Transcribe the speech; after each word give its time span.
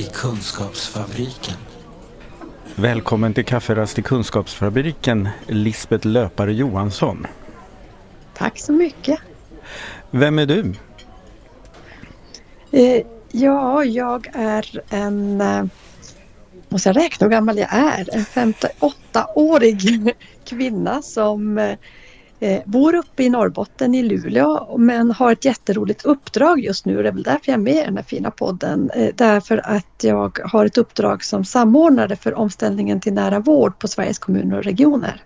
I 0.00 0.02
Kunskapsfabriken. 0.02 1.56
Välkommen 2.74 3.34
till 3.34 3.44
Kafferast 3.44 3.98
i 3.98 4.02
Kunskapsfabriken, 4.02 5.28
Lisbeth 5.46 6.06
Löpare 6.06 6.52
Johansson. 6.52 7.26
Tack 8.34 8.58
så 8.58 8.72
mycket. 8.72 9.18
Vem 10.10 10.38
är 10.38 10.46
du? 10.46 10.74
Eh, 12.70 13.02
ja, 13.32 13.84
jag 13.84 14.26
är 14.32 14.80
en, 14.90 15.40
eh, 15.40 15.64
måste 16.68 16.88
jag 16.88 16.96
räkna 16.96 17.24
hur 17.24 17.30
gammal 17.30 17.58
jag 17.58 17.74
är, 17.74 18.08
en 18.12 18.24
58-årig 18.24 20.14
kvinna 20.44 21.02
som 21.02 21.58
eh, 21.58 21.78
Eh, 22.42 22.62
bor 22.64 22.94
uppe 22.94 23.22
i 23.24 23.28
Norrbotten 23.28 23.94
i 23.94 24.02
Luleå 24.02 24.78
men 24.78 25.10
har 25.10 25.32
ett 25.32 25.44
jätteroligt 25.44 26.04
uppdrag 26.04 26.60
just 26.60 26.86
nu. 26.86 27.02
Det 27.02 27.08
är 27.08 27.12
väl 27.12 27.22
därför 27.22 27.52
jag 27.52 27.54
är 27.54 27.62
med 27.62 27.74
i 27.74 27.84
den 27.84 27.96
här 27.96 28.04
fina 28.04 28.30
podden. 28.30 28.90
Eh, 28.94 29.14
därför 29.14 29.70
att 29.70 30.04
jag 30.04 30.38
har 30.44 30.66
ett 30.66 30.78
uppdrag 30.78 31.24
som 31.24 31.44
samordnare 31.44 32.16
för 32.16 32.34
omställningen 32.34 33.00
till 33.00 33.12
nära 33.12 33.40
vård 33.40 33.78
på 33.78 33.88
Sveriges 33.88 34.18
kommuner 34.18 34.58
och 34.58 34.64
regioner. 34.64 35.22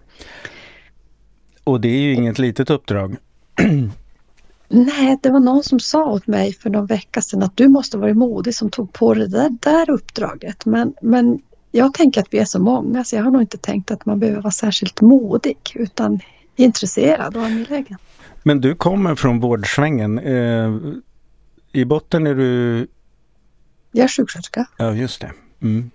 Och 1.64 1.80
det 1.80 1.88
är 1.88 2.00
ju 2.00 2.14
inget 2.14 2.38
litet 2.38 2.70
uppdrag. 2.70 3.16
Nej, 4.68 5.18
det 5.22 5.30
var 5.30 5.40
någon 5.40 5.62
som 5.62 5.80
sa 5.80 6.04
åt 6.04 6.26
mig 6.26 6.52
för 6.52 6.70
någon 6.70 6.86
vecka 6.86 7.22
sedan 7.22 7.42
att 7.42 7.56
du 7.56 7.68
måste 7.68 7.98
vara 7.98 8.14
modig 8.14 8.54
som 8.54 8.70
tog 8.70 8.92
på 8.92 9.14
det 9.14 9.26
där, 9.26 9.50
där 9.60 9.90
uppdraget. 9.90 10.66
Men, 10.66 10.94
men 11.02 11.40
jag 11.70 11.94
tänker 11.94 12.20
att 12.20 12.34
vi 12.34 12.38
är 12.38 12.44
så 12.44 12.58
många 12.58 13.04
så 13.04 13.16
jag 13.16 13.22
har 13.22 13.30
nog 13.30 13.42
inte 13.42 13.58
tänkt 13.58 13.90
att 13.90 14.06
man 14.06 14.18
behöver 14.18 14.40
vara 14.40 14.50
särskilt 14.50 15.00
modig 15.00 15.58
utan 15.74 16.20
intresserad 16.56 17.36
och 17.36 17.42
angelägen. 17.42 17.98
Men 18.42 18.60
du 18.60 18.74
kommer 18.74 19.14
från 19.14 19.40
vårdsvängen. 19.40 20.18
Eh, 20.18 20.72
I 21.72 21.84
botten 21.84 22.26
är 22.26 22.34
du? 22.34 22.86
Jag 23.92 24.04
är 24.04 24.08
sjuksköterska. 24.08 24.66
Ja, 24.76 24.94
just 24.94 25.20
det. 25.20 25.32
Mm. 25.62 25.90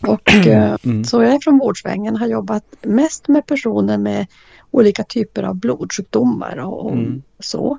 Och, 0.00 0.46
eh, 0.46 0.76
mm. 0.84 1.04
Så 1.04 1.22
jag 1.22 1.34
är 1.34 1.38
från 1.42 1.58
vårdsvängen, 1.58 2.16
har 2.16 2.26
jobbat 2.26 2.64
mest 2.82 3.28
med 3.28 3.46
personer 3.46 3.98
med 3.98 4.26
olika 4.70 5.04
typer 5.04 5.42
av 5.42 5.54
blodsjukdomar 5.54 6.56
och, 6.56 6.92
mm. 6.92 7.22
så. 7.38 7.78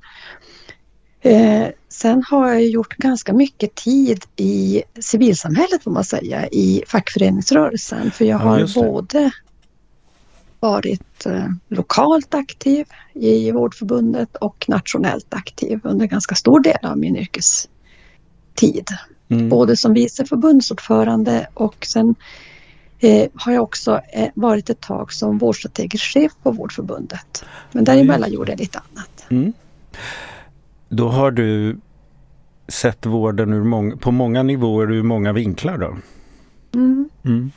Eh, 1.22 1.68
sen 1.90 2.24
har 2.30 2.48
jag 2.48 2.66
gjort 2.66 2.98
ganska 2.98 3.34
mycket 3.34 3.76
tid 3.76 4.26
i 4.36 4.84
civilsamhället 5.00 5.84
får 5.84 5.92
man 5.92 6.04
säga, 6.04 6.48
i 6.48 6.84
fackföreningsrörelsen. 6.88 8.12
För 8.12 8.26
jag 8.26 8.38
har 8.38 8.60
ja, 8.60 8.68
både 8.76 9.32
varit 10.62 11.26
eh, 11.26 11.48
lokalt 11.68 12.34
aktiv 12.34 12.86
i 13.14 13.52
Vårdförbundet 13.52 14.36
och 14.36 14.66
nationellt 14.68 15.34
aktiv 15.34 15.80
under 15.84 16.06
ganska 16.06 16.36
stor 16.36 16.60
del 16.60 16.86
av 16.86 16.98
min 16.98 17.16
yrkestid. 17.16 18.88
Mm. 19.30 19.50
Både 19.50 19.78
som 19.78 19.94
vice 19.94 20.26
förbundsordförande 20.26 21.48
och 21.54 21.86
sen 21.86 22.16
eh, 23.00 23.30
har 23.36 23.54
jag 23.54 23.64
också 23.64 24.02
eh, 24.14 24.30
varit 24.36 24.70
ett 24.70 24.82
tag 24.82 25.14
som 25.14 25.38
vårdstrategisk 25.38 26.04
chef 26.04 26.32
på 26.44 26.52
Vårdförbundet. 26.52 27.44
Men 27.72 27.84
däremellan 27.84 28.24
mm. 28.24 28.34
gjorde 28.34 28.52
jag 28.52 28.60
lite 28.60 28.82
annat. 28.92 29.26
Mm. 29.30 29.54
Då 30.90 31.10
har 31.10 31.32
du 31.32 31.78
sett 32.68 33.06
vården 33.06 33.54
ur 33.54 33.64
mång 33.64 33.98
på 33.98 34.12
många 34.12 34.44
nivåer 34.44 34.92
ur 34.92 35.04
många 35.04 35.34
vinklar 35.34 35.78
då? 35.78 35.98
Mm. 36.74 37.52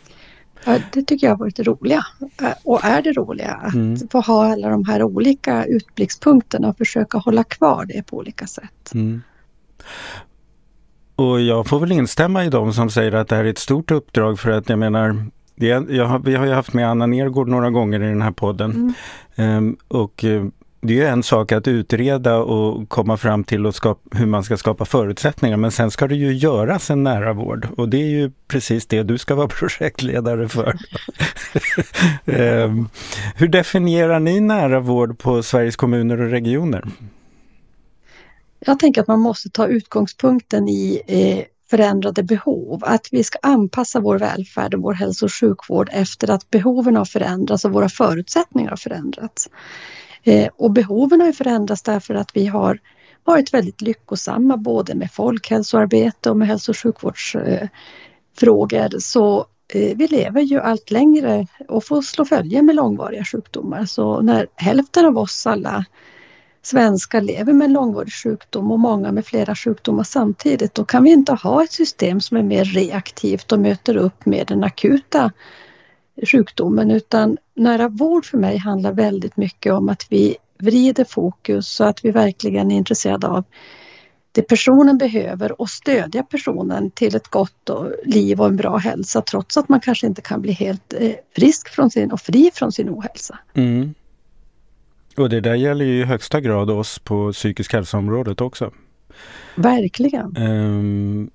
Det 0.93 1.03
tycker 1.03 1.27
jag 1.27 1.33
har 1.33 1.39
varit 1.39 1.57
det 1.57 1.63
roliga 1.63 2.07
och 2.65 2.85
är 2.85 3.03
det 3.03 3.13
roliga 3.13 3.53
att 3.53 3.75
mm. 3.75 4.09
få 4.09 4.21
ha 4.21 4.53
alla 4.53 4.69
de 4.69 4.85
här 4.85 5.03
olika 5.03 5.65
utblickspunkterna 5.65 6.69
och 6.69 6.79
försöka 6.79 7.19
hålla 7.19 7.45
kvar 7.45 7.85
det 7.85 8.03
på 8.07 8.17
olika 8.17 8.47
sätt. 8.47 8.95
Mm. 8.95 9.23
Och 11.17 11.41
jag 11.41 11.67
får 11.67 11.81
väl 11.81 11.93
instämma 11.93 12.45
i 12.45 12.49
dem 12.49 12.73
som 12.73 12.91
säger 12.91 13.13
att 13.13 13.29
det 13.29 13.37
här 13.37 13.45
är 13.45 13.49
ett 13.49 13.59
stort 13.59 13.91
uppdrag 13.91 14.39
för 14.41 14.51
att 14.51 14.69
jag 14.69 14.79
menar 14.79 15.27
det, 15.57 15.67
jag 15.67 16.25
vi 16.25 16.35
har 16.35 16.47
ju 16.47 16.53
haft 16.53 16.73
med 16.73 16.91
Anna 16.91 17.07
Nergård 17.07 17.49
några 17.49 17.71
gånger 17.71 18.03
i 18.03 18.07
den 18.07 18.23
här 18.23 18.31
podden. 18.31 18.95
Mm. 19.37 19.57
Um, 19.57 19.77
och 19.89 20.25
eh, 20.25 20.45
det 20.85 21.01
är 21.01 21.11
en 21.11 21.23
sak 21.23 21.53
att 21.53 21.69
utreda 21.69 22.37
och 22.37 22.89
komma 22.89 23.17
fram 23.17 23.45
till 23.45 23.67
och 23.67 23.75
skapa, 23.75 24.19
hur 24.19 24.27
man 24.27 24.45
ska 24.45 24.57
skapa 24.57 24.85
förutsättningar 24.85 25.57
men 25.57 25.71
sen 25.71 25.91
ska 25.91 26.09
det 26.09 26.15
ju 26.15 26.33
göras 26.33 26.91
en 26.91 27.03
nära 27.03 27.33
vård 27.33 27.69
och 27.77 27.89
det 27.89 27.97
är 27.97 28.09
ju 28.09 28.31
precis 28.49 28.87
det 28.87 29.03
du 29.03 29.19
ska 29.19 29.35
vara 29.35 29.49
projektledare 29.59 30.49
för. 30.49 30.79
um, 32.25 32.89
hur 33.37 33.49
definierar 33.49 34.21
ni 34.21 34.41
nära 34.41 34.81
vård 34.81 35.19
på 35.19 35.43
Sveriges 35.43 35.77
kommuner 35.77 36.21
och 36.21 36.31
regioner? 36.31 36.85
Jag 38.59 38.79
tänker 38.79 39.01
att 39.01 39.09
man 39.09 39.21
måste 39.21 39.51
ta 39.51 39.67
utgångspunkten 39.67 40.69
i 40.69 41.03
eh, 41.07 41.45
förändrade 41.71 42.23
behov. 42.23 42.83
Att 42.85 43.09
vi 43.11 43.25
ska 43.25 43.39
anpassa 43.43 44.01
vår 44.01 44.19
välfärd 44.19 44.75
och 44.75 44.83
vår 44.83 44.93
hälso 44.93 45.25
och 45.25 45.33
sjukvård 45.33 45.89
efter 45.93 46.31
att 46.31 46.51
behoven 46.51 46.97
har 46.97 47.05
förändrats 47.05 47.65
och 47.65 47.73
våra 47.73 47.89
förutsättningar 47.89 48.71
har 48.71 48.77
förändrats. 48.77 49.49
Eh, 50.25 50.49
och 50.57 50.71
behoven 50.71 51.21
har 51.21 51.27
ju 51.27 51.33
förändrats 51.33 51.83
därför 51.83 52.15
att 52.15 52.37
vi 52.37 52.47
har 52.47 52.79
varit 53.25 53.55
väldigt 53.55 53.81
lyckosamma 53.81 54.57
både 54.57 54.95
med 54.95 55.13
folkhälsoarbete 55.13 56.31
och 56.31 56.37
med 56.37 56.49
hälso 56.49 56.73
och 56.73 56.79
sjukvårdsfrågor. 56.79 58.99
Så 58.99 59.39
eh, 59.75 59.97
vi 59.97 60.07
lever 60.07 60.41
ju 60.41 60.61
allt 60.61 60.91
längre 60.91 61.47
och 61.69 61.85
får 61.85 62.03
slå 62.03 62.25
följe 62.25 62.63
med 62.63 62.75
långvariga 62.75 63.25
sjukdomar. 63.25 63.85
Så 63.85 64.21
när 64.21 64.47
hälften 64.57 65.07
av 65.07 65.19
oss 65.19 65.47
alla 65.47 65.85
svenskar 66.63 67.21
lever 67.21 67.53
med 67.53 67.65
en 67.65 67.73
långvarig 67.73 68.13
sjukdom 68.13 68.71
och 68.71 68.81
många 68.81 69.13
med 69.13 69.27
flera 69.27 69.55
sjukdomar 69.55 70.05
samtidigt, 70.05 70.75
då 70.75 70.85
kan 70.85 71.05
vi 71.05 71.11
inte 71.11 71.33
ha 71.33 71.65
ett 71.65 71.73
system 71.73 72.21
som 72.21 72.37
är 72.37 72.43
mer 72.43 72.65
reaktivt 72.65 73.53
och 73.53 73.59
möter 73.59 73.97
upp 73.97 74.27
med 74.27 74.47
den 74.47 74.65
akuta 74.65 75.33
sjukdomen 76.23 76.91
utan 76.91 77.39
nära 77.55 77.89
vård 77.89 78.25
för 78.25 78.39
mig 78.39 78.57
handlar 78.57 78.93
väldigt 78.93 79.37
mycket 79.37 79.73
om 79.73 79.89
att 79.89 80.07
vi 80.11 80.37
vrider 80.59 81.05
fokus 81.05 81.69
så 81.69 81.85
att 81.85 82.05
vi 82.05 82.11
verkligen 82.11 82.71
är 82.71 82.77
intresserade 82.77 83.27
av 83.27 83.45
det 84.33 84.43
personen 84.43 84.99
behöver 84.99 85.61
och 85.61 85.71
stödja 85.71 86.23
personen 86.23 86.91
till 86.91 87.17
ett 87.17 87.29
gott 87.29 87.71
liv 88.05 88.41
och 88.41 88.47
en 88.47 88.57
bra 88.57 88.77
hälsa 88.77 89.23
trots 89.23 89.57
att 89.57 89.69
man 89.69 89.81
kanske 89.81 90.07
inte 90.07 90.23
kan 90.23 90.43
bli 90.43 90.53
helt 90.53 90.95
eh, 90.99 91.13
frisk 91.37 91.69
från 91.69 91.91
sin 91.91 92.13
och 92.13 92.21
fri 92.21 92.51
från 92.55 92.73
sin 92.73 92.91
ohälsa. 92.91 93.39
Mm. 93.55 93.95
Och 95.17 95.29
det 95.29 95.41
där 95.41 95.55
gäller 95.55 95.85
ju 95.85 96.01
i 96.01 96.05
högsta 96.05 96.41
grad 96.41 96.71
oss 96.71 96.99
på 96.99 97.33
psykisk 97.33 97.73
hälsoområdet 97.73 98.41
också. 98.41 98.71
Verkligen. 99.57 100.37
Um, 100.37 101.31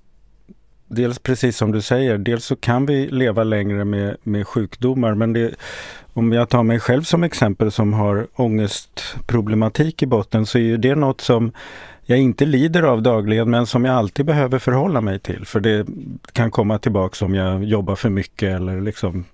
dels 0.90 1.18
precis 1.18 1.56
som 1.56 1.72
du 1.72 1.82
säger, 1.82 2.18
dels 2.18 2.44
så 2.44 2.56
kan 2.56 2.86
vi 2.86 3.06
leva 3.06 3.44
längre 3.44 3.84
med, 3.84 4.16
med 4.22 4.46
sjukdomar 4.46 5.14
men 5.14 5.32
det, 5.32 5.54
om 6.12 6.32
jag 6.32 6.48
tar 6.48 6.62
mig 6.62 6.80
själv 6.80 7.02
som 7.02 7.22
exempel 7.22 7.72
som 7.72 7.92
har 7.92 8.26
ångestproblematik 8.34 10.02
i 10.02 10.06
botten 10.06 10.46
så 10.46 10.58
är 10.58 10.62
ju 10.62 10.76
det 10.76 10.94
något 10.94 11.20
som 11.20 11.52
jag 12.02 12.18
inte 12.18 12.44
lider 12.44 12.82
av 12.82 13.02
dagligen 13.02 13.50
men 13.50 13.66
som 13.66 13.84
jag 13.84 13.94
alltid 13.94 14.26
behöver 14.26 14.58
förhålla 14.58 15.00
mig 15.00 15.18
till 15.18 15.46
för 15.46 15.60
det 15.60 15.86
kan 16.32 16.50
komma 16.50 16.78
tillbaks 16.78 17.22
om 17.22 17.34
jag 17.34 17.64
jobbar 17.64 17.96
för 17.96 18.10
mycket 18.10 18.56
eller 18.56 18.80
liksom 18.80 19.24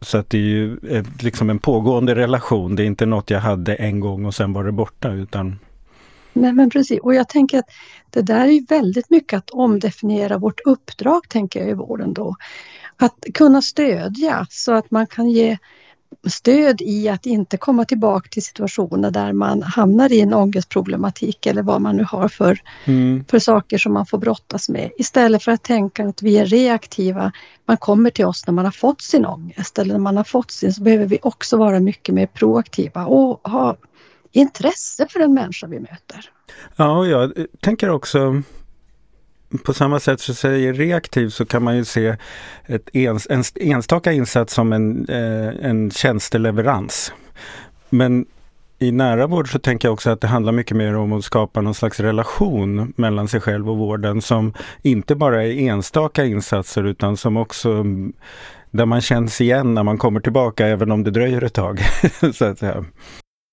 så 0.00 0.18
att 0.18 0.30
det 0.30 0.38
är 0.38 0.42
ju 0.42 0.76
liksom 1.20 1.50
en 1.50 1.58
pågående 1.58 2.14
relation. 2.14 2.76
Det 2.76 2.82
är 2.82 2.86
inte 2.86 3.06
något 3.06 3.30
jag 3.30 3.40
hade 3.40 3.74
en 3.74 4.00
gång 4.00 4.24
och 4.24 4.34
sen 4.34 4.52
var 4.52 4.64
det 4.64 4.72
borta 4.72 5.12
utan 5.12 5.58
Nej 6.32 6.52
men 6.52 6.70
precis 6.70 7.00
och 7.00 7.14
jag 7.14 7.28
tänker 7.28 7.58
att 7.58 7.70
det 8.10 8.22
där 8.22 8.46
är 8.46 8.66
väldigt 8.68 9.10
mycket 9.10 9.38
att 9.38 9.50
omdefiniera 9.50 10.38
vårt 10.38 10.60
uppdrag 10.64 11.28
tänker 11.28 11.60
jag 11.60 11.68
i 11.68 11.74
vården 11.74 12.14
då. 12.14 12.36
Att 12.96 13.24
kunna 13.34 13.62
stödja 13.62 14.46
så 14.50 14.72
att 14.72 14.90
man 14.90 15.06
kan 15.06 15.30
ge 15.30 15.58
stöd 16.28 16.82
i 16.82 17.08
att 17.08 17.26
inte 17.26 17.56
komma 17.56 17.84
tillbaka 17.84 18.28
till 18.28 18.42
situationer 18.42 19.10
där 19.10 19.32
man 19.32 19.62
hamnar 19.62 20.12
i 20.12 20.20
en 20.20 20.34
ångestproblematik 20.34 21.46
eller 21.46 21.62
vad 21.62 21.80
man 21.80 21.96
nu 21.96 22.04
har 22.04 22.28
för, 22.28 22.58
mm. 22.84 23.24
för 23.28 23.38
saker 23.38 23.78
som 23.78 23.92
man 23.92 24.06
får 24.06 24.18
brottas 24.18 24.68
med. 24.68 24.90
Istället 24.98 25.42
för 25.42 25.52
att 25.52 25.62
tänka 25.62 26.08
att 26.08 26.22
vi 26.22 26.38
är 26.38 26.46
reaktiva. 26.46 27.32
Man 27.66 27.76
kommer 27.76 28.10
till 28.10 28.24
oss 28.24 28.46
när 28.46 28.54
man 28.54 28.64
har 28.64 28.72
fått 28.72 29.02
sin 29.02 29.26
ångest 29.26 29.78
eller 29.78 29.92
när 29.92 30.00
man 30.00 30.16
har 30.16 30.24
fått 30.24 30.50
sin 30.50 30.72
så 30.72 30.82
behöver 30.82 31.06
vi 31.06 31.18
också 31.22 31.56
vara 31.56 31.80
mycket 31.80 32.14
mer 32.14 32.26
proaktiva 32.26 33.06
och 33.06 33.50
ha 33.50 33.76
intresse 34.32 35.06
för 35.10 35.20
den 35.20 35.34
människa 35.34 35.66
vi 35.66 35.80
möter. 35.80 36.30
Ja, 36.76 37.06
jag 37.06 37.32
tänker 37.60 37.90
också 37.90 38.42
på 39.64 39.74
samma 39.74 40.00
sätt 40.00 40.20
som 40.20 40.34
säger 40.34 40.72
reaktiv 40.72 41.28
så 41.28 41.46
kan 41.46 41.62
man 41.62 41.76
ju 41.76 41.84
se 41.84 42.16
ett 42.66 42.96
ens, 42.96 43.26
en 43.30 43.44
enstaka 43.54 44.12
insats 44.12 44.54
som 44.54 44.72
en, 44.72 45.08
eh, 45.08 45.70
en 45.70 45.90
tjänsteleverans. 45.90 47.12
Men 47.88 48.26
i 48.78 48.92
nära 48.92 49.26
vård 49.26 49.52
så 49.52 49.58
tänker 49.58 49.88
jag 49.88 49.92
också 49.92 50.10
att 50.10 50.20
det 50.20 50.26
handlar 50.26 50.52
mycket 50.52 50.76
mer 50.76 50.96
om 50.96 51.12
att 51.12 51.24
skapa 51.24 51.60
någon 51.60 51.74
slags 51.74 52.00
relation 52.00 52.92
mellan 52.96 53.28
sig 53.28 53.40
själv 53.40 53.70
och 53.70 53.76
vården 53.76 54.22
som 54.22 54.54
inte 54.82 55.14
bara 55.14 55.44
är 55.44 55.58
enstaka 55.58 56.24
insatser 56.24 56.84
utan 56.84 57.16
som 57.16 57.36
också 57.36 57.84
där 58.70 58.86
man 58.86 59.00
känns 59.00 59.40
igen 59.40 59.74
när 59.74 59.82
man 59.82 59.98
kommer 59.98 60.20
tillbaka 60.20 60.66
även 60.66 60.90
om 60.90 61.04
det 61.04 61.10
dröjer 61.10 61.42
ett 61.42 61.54
tag. 61.54 61.80
så 62.34 62.44
att 62.44 62.58
säga. 62.58 62.84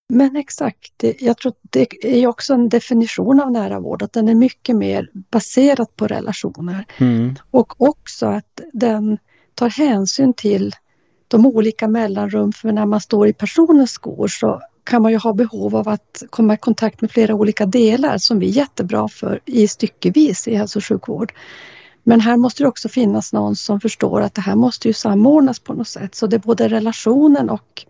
Men 0.09 0.35
exakt, 0.35 1.03
jag 1.19 1.37
tror 1.37 1.53
det 1.69 1.87
är 2.03 2.27
också 2.27 2.53
en 2.53 2.69
definition 2.69 3.39
av 3.39 3.51
nära 3.51 3.79
vård, 3.79 4.03
att 4.03 4.13
den 4.13 4.29
är 4.29 4.35
mycket 4.35 4.75
mer 4.75 5.09
baserad 5.13 5.95
på 5.95 6.07
relationer. 6.07 6.85
Mm. 6.97 7.35
Och 7.51 7.81
också 7.81 8.25
att 8.25 8.61
den 8.73 9.17
tar 9.55 9.69
hänsyn 9.69 10.33
till 10.33 10.75
de 11.27 11.45
olika 11.45 11.87
mellanrum, 11.87 12.53
för 12.53 12.71
när 12.71 12.85
man 12.85 13.01
står 13.01 13.27
i 13.27 13.33
personens 13.33 13.91
skor 13.91 14.27
så 14.27 14.61
kan 14.83 15.01
man 15.01 15.11
ju 15.11 15.17
ha 15.17 15.33
behov 15.33 15.75
av 15.75 15.89
att 15.89 16.23
komma 16.29 16.53
i 16.53 16.57
kontakt 16.57 17.01
med 17.01 17.11
flera 17.11 17.35
olika 17.35 17.65
delar 17.65 18.17
som 18.17 18.39
vi 18.39 18.49
är 18.49 18.53
jättebra 18.53 19.07
för 19.07 19.39
i 19.45 19.67
styckevis 19.67 20.47
i 20.47 20.55
hälso 20.55 20.79
och 20.79 20.85
sjukvård. 20.85 21.33
Men 22.03 22.21
här 22.21 22.37
måste 22.37 22.63
det 22.63 22.67
också 22.67 22.89
finnas 22.89 23.33
någon 23.33 23.55
som 23.55 23.81
förstår 23.81 24.21
att 24.21 24.33
det 24.33 24.41
här 24.41 24.55
måste 24.55 24.87
ju 24.87 24.93
samordnas 24.93 25.59
på 25.59 25.73
något 25.73 25.87
sätt. 25.87 26.15
Så 26.15 26.27
det 26.27 26.35
är 26.35 26.39
både 26.39 26.67
relationen 26.67 27.49
och 27.49 27.85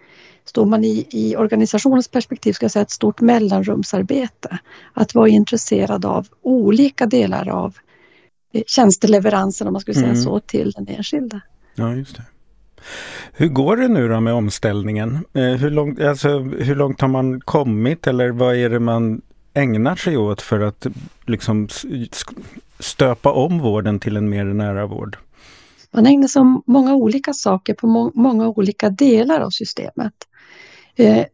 står 0.49 0.65
man 0.65 0.83
i, 0.83 1.07
i 1.09 1.35
organisationens 1.35 2.07
perspektiv 2.07 2.53
ska 2.53 2.63
jag 2.63 2.71
säga 2.71 2.83
ett 2.83 2.91
stort 2.91 3.21
mellanrumsarbete. 3.21 4.59
Att 4.94 5.15
vara 5.15 5.27
intresserad 5.27 6.05
av 6.05 6.27
olika 6.41 7.05
delar 7.05 7.49
av 7.49 7.77
eh, 8.53 8.63
tjänsteleveransen 8.67 9.67
om 9.67 9.73
man 9.73 9.81
skulle 9.81 9.95
säga 9.95 10.07
mm. 10.07 10.21
så 10.21 10.39
till 10.39 10.71
den 10.71 10.88
enskilde. 10.88 11.41
Ja, 11.75 11.95
just 11.95 12.15
det. 12.15 12.23
Hur 13.33 13.47
går 13.47 13.77
det 13.77 13.88
nu 13.88 14.07
då 14.07 14.19
med 14.19 14.33
omställningen? 14.33 15.25
Eh, 15.33 15.44
hur, 15.44 15.69
långt, 15.69 16.01
alltså, 16.01 16.39
hur 16.39 16.75
långt 16.75 17.01
har 17.01 17.07
man 17.07 17.41
kommit 17.41 18.07
eller 18.07 18.29
vad 18.29 18.55
är 18.55 18.69
det 18.69 18.79
man 18.79 19.21
ägnar 19.53 19.95
sig 19.95 20.17
åt 20.17 20.41
för 20.41 20.59
att 20.59 20.88
liksom 21.25 21.67
stöpa 22.79 23.31
om 23.31 23.59
vården 23.59 24.00
till 24.00 24.17
en 24.17 24.29
mer 24.29 24.45
nära 24.45 24.85
vård? 24.85 25.17
Man 25.94 26.06
ägnar 26.06 26.28
sig 26.28 26.39
om 26.39 26.63
många 26.66 26.95
olika 26.95 27.34
saker 27.34 27.74
på 27.74 27.88
må 27.88 28.12
många 28.16 28.48
olika 28.48 28.89
delar 28.89 29.42
av 29.42 29.50
systemet. 29.50 30.13
Eh, 30.95 31.25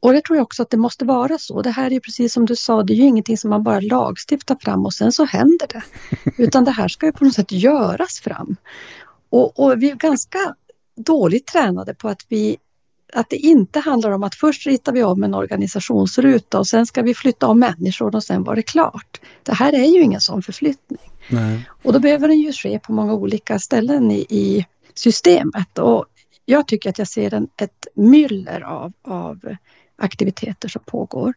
och 0.00 0.12
det 0.12 0.24
tror 0.24 0.36
jag 0.36 0.42
också 0.42 0.62
att 0.62 0.70
det 0.70 0.76
måste 0.76 1.04
vara 1.04 1.38
så. 1.38 1.62
Det 1.62 1.70
här 1.70 1.92
är 1.92 2.00
precis 2.00 2.32
som 2.32 2.46
du 2.46 2.56
sa, 2.56 2.82
det 2.82 2.92
är 2.92 2.96
ju 2.96 3.06
ingenting 3.06 3.36
som 3.36 3.50
man 3.50 3.62
bara 3.62 3.80
lagstiftar 3.80 4.56
fram 4.60 4.86
och 4.86 4.94
sen 4.94 5.12
så 5.12 5.24
händer 5.24 5.66
det. 5.68 5.82
Utan 6.42 6.64
det 6.64 6.70
här 6.70 6.88
ska 6.88 7.06
ju 7.06 7.12
på 7.12 7.24
något 7.24 7.34
sätt 7.34 7.52
göras 7.52 8.20
fram. 8.20 8.56
Och, 9.30 9.60
och 9.60 9.82
vi 9.82 9.90
är 9.90 9.94
ganska 9.94 10.54
dåligt 10.96 11.46
tränade 11.46 11.94
på 11.94 12.08
att 12.08 12.26
vi 12.28 12.56
att 13.12 13.30
det 13.30 13.36
inte 13.36 13.80
handlar 13.80 14.10
om 14.10 14.22
att 14.22 14.34
först 14.34 14.66
ritar 14.66 14.92
vi 14.92 15.02
om 15.02 15.22
en 15.22 15.34
organisationsruta 15.34 16.58
och 16.58 16.66
sen 16.66 16.86
ska 16.86 17.02
vi 17.02 17.14
flytta 17.14 17.46
om 17.46 17.58
människor 17.58 18.14
och 18.14 18.24
sen 18.24 18.44
var 18.44 18.56
det 18.56 18.62
klart. 18.62 19.20
Det 19.42 19.52
här 19.52 19.72
är 19.72 19.84
ju 19.84 20.02
ingen 20.02 20.20
sån 20.20 20.42
förflyttning. 20.42 21.09
Nej. 21.28 21.68
Och 21.82 21.92
då 21.92 21.98
behöver 21.98 22.28
den 22.28 22.40
ju 22.40 22.52
ske 22.52 22.78
på 22.78 22.92
många 22.92 23.14
olika 23.14 23.58
ställen 23.58 24.10
i, 24.10 24.26
i 24.28 24.66
systemet 24.94 25.78
och 25.78 26.06
jag 26.44 26.68
tycker 26.68 26.90
att 26.90 26.98
jag 26.98 27.08
ser 27.08 27.34
en, 27.34 27.48
ett 27.56 27.86
myller 27.94 28.60
av, 28.60 28.92
av 29.02 29.56
aktiviteter 29.98 30.68
som 30.68 30.82
pågår. 30.86 31.34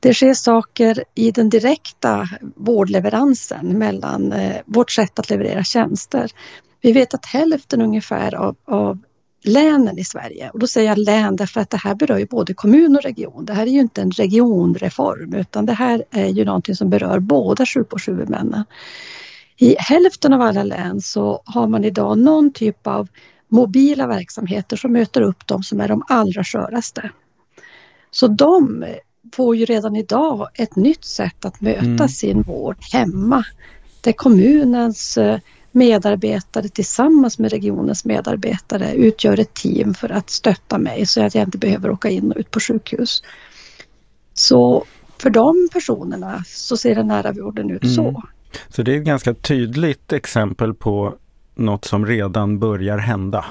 Det 0.00 0.14
sker 0.14 0.34
saker 0.34 1.04
i 1.14 1.30
den 1.30 1.48
direkta 1.48 2.28
vårdleveransen 2.56 3.78
mellan 3.78 4.32
eh, 4.32 4.56
vårt 4.66 4.90
sätt 4.90 5.18
att 5.18 5.30
leverera 5.30 5.64
tjänster. 5.64 6.30
Vi 6.80 6.92
vet 6.92 7.14
att 7.14 7.26
hälften 7.26 7.82
ungefär 7.82 8.34
av, 8.34 8.56
av 8.64 8.98
länen 9.46 9.98
i 9.98 10.04
Sverige. 10.04 10.50
Och 10.50 10.58
då 10.58 10.66
säger 10.66 10.88
jag 10.88 10.98
län 10.98 11.36
därför 11.36 11.60
att 11.60 11.70
det 11.70 11.76
här 11.76 11.94
berör 11.94 12.18
ju 12.18 12.26
både 12.26 12.54
kommun 12.54 12.96
och 12.96 13.02
region. 13.02 13.44
Det 13.44 13.52
här 13.52 13.66
är 13.66 13.70
ju 13.70 13.80
inte 13.80 14.02
en 14.02 14.10
regionreform 14.10 15.34
utan 15.34 15.66
det 15.66 15.72
här 15.72 16.04
är 16.10 16.28
ju 16.28 16.44
någonting 16.44 16.76
som 16.76 16.90
berör 16.90 17.18
båda 17.18 17.66
sjukvårdshuvudmännen. 17.66 18.64
I 19.56 19.76
hälften 19.78 20.32
av 20.32 20.40
alla 20.40 20.62
län 20.62 21.00
så 21.00 21.42
har 21.44 21.66
man 21.66 21.84
idag 21.84 22.18
någon 22.18 22.52
typ 22.52 22.86
av 22.86 23.08
mobila 23.48 24.06
verksamheter 24.06 24.76
som 24.76 24.92
möter 24.92 25.20
upp 25.20 25.46
de 25.46 25.62
som 25.62 25.80
är 25.80 25.88
de 25.88 26.02
allra 26.08 26.44
sköraste. 26.44 27.10
Så 28.10 28.28
de 28.28 28.84
får 29.34 29.56
ju 29.56 29.64
redan 29.64 29.96
idag 29.96 30.48
ett 30.54 30.76
nytt 30.76 31.04
sätt 31.04 31.44
att 31.44 31.60
möta 31.60 31.80
mm. 31.80 32.08
sin 32.08 32.42
vård 32.42 32.76
hemma. 32.92 33.44
Där 34.00 34.12
kommunens 34.12 35.18
eh, 35.18 35.38
medarbetare 35.76 36.68
tillsammans 36.68 37.38
med 37.38 37.50
regionens 37.50 38.04
medarbetare 38.04 38.94
utgör 38.94 39.40
ett 39.40 39.54
team 39.54 39.94
för 39.94 40.12
att 40.12 40.30
stötta 40.30 40.78
mig 40.78 41.06
så 41.06 41.22
att 41.22 41.34
jag 41.34 41.44
inte 41.44 41.58
behöver 41.58 41.90
åka 41.90 42.08
in 42.08 42.32
och 42.32 42.38
ut 42.38 42.50
på 42.50 42.60
sjukhus. 42.60 43.22
Så 44.34 44.84
för 45.18 45.30
de 45.30 45.68
personerna 45.72 46.44
så 46.46 46.76
ser 46.76 46.94
den 46.94 47.06
nära 47.06 47.32
vården 47.32 47.70
ut 47.70 47.82
mm. 47.82 47.94
så. 47.94 48.22
Så 48.68 48.82
det 48.82 48.94
är 48.94 48.98
ett 48.98 49.06
ganska 49.06 49.34
tydligt 49.34 50.12
exempel 50.12 50.74
på 50.74 51.14
något 51.54 51.84
som 51.84 52.06
redan 52.06 52.58
börjar 52.58 52.98
hända. 52.98 53.44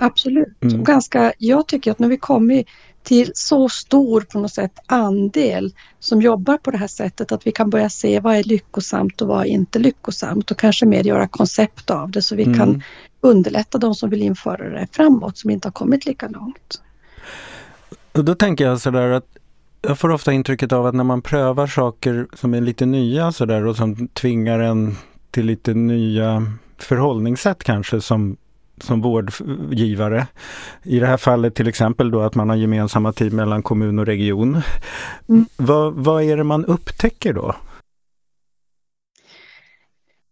Absolut. 0.00 0.62
Mm. 0.62 0.84
Ganska, 0.84 1.32
jag 1.38 1.66
tycker 1.66 1.90
att 1.90 1.98
när 1.98 2.08
vi 2.08 2.16
kommit 2.16 2.66
till 3.02 3.32
så 3.34 3.68
stor 3.68 4.20
på 4.20 4.38
något 4.38 4.52
sätt 4.52 4.72
andel 4.86 5.74
som 5.98 6.22
jobbar 6.22 6.56
på 6.56 6.70
det 6.70 6.78
här 6.78 6.86
sättet 6.86 7.32
att 7.32 7.46
vi 7.46 7.52
kan 7.52 7.70
börja 7.70 7.90
se 7.90 8.20
vad 8.20 8.36
är 8.36 8.42
lyckosamt 8.42 9.22
och 9.22 9.28
vad 9.28 9.40
är 9.40 9.50
inte 9.50 9.78
lyckosamt 9.78 10.50
och 10.50 10.58
kanske 10.58 10.86
mer 10.86 11.04
göra 11.04 11.28
koncept 11.28 11.90
av 11.90 12.10
det 12.10 12.22
så 12.22 12.36
vi 12.36 12.44
mm. 12.44 12.58
kan 12.58 12.82
underlätta 13.20 13.78
de 13.78 13.94
som 13.94 14.10
vill 14.10 14.22
införa 14.22 14.68
det 14.68 14.86
framåt 14.92 15.38
som 15.38 15.50
inte 15.50 15.68
har 15.68 15.72
kommit 15.72 16.06
lika 16.06 16.28
långt. 16.28 16.80
Och 18.12 18.24
då 18.24 18.34
tänker 18.34 18.64
jag 18.64 18.80
sådär 18.80 19.10
att 19.10 19.26
jag 19.82 19.98
får 19.98 20.10
ofta 20.10 20.32
intrycket 20.32 20.72
av 20.72 20.86
att 20.86 20.94
när 20.94 21.04
man 21.04 21.22
prövar 21.22 21.66
saker 21.66 22.28
som 22.32 22.54
är 22.54 22.60
lite 22.60 22.86
nya 22.86 23.32
sådär 23.32 23.66
och 23.66 23.76
som 23.76 24.08
tvingar 24.08 24.58
en 24.58 24.96
till 25.30 25.46
lite 25.46 25.74
nya 25.74 26.46
förhållningssätt 26.78 27.64
kanske 27.64 28.00
som 28.00 28.36
som 28.82 29.00
vårdgivare. 29.00 30.26
I 30.82 30.98
det 30.98 31.06
här 31.06 31.16
fallet 31.16 31.54
till 31.54 31.68
exempel 31.68 32.10
då 32.10 32.20
att 32.20 32.34
man 32.34 32.48
har 32.48 32.56
gemensamma 32.56 33.12
team 33.12 33.36
mellan 33.36 33.62
kommun 33.62 33.98
och 33.98 34.06
region. 34.06 34.62
Mm. 35.28 35.46
Vad, 35.56 35.94
vad 35.94 36.22
är 36.22 36.36
det 36.36 36.44
man 36.44 36.64
upptäcker 36.64 37.32
då? 37.32 37.54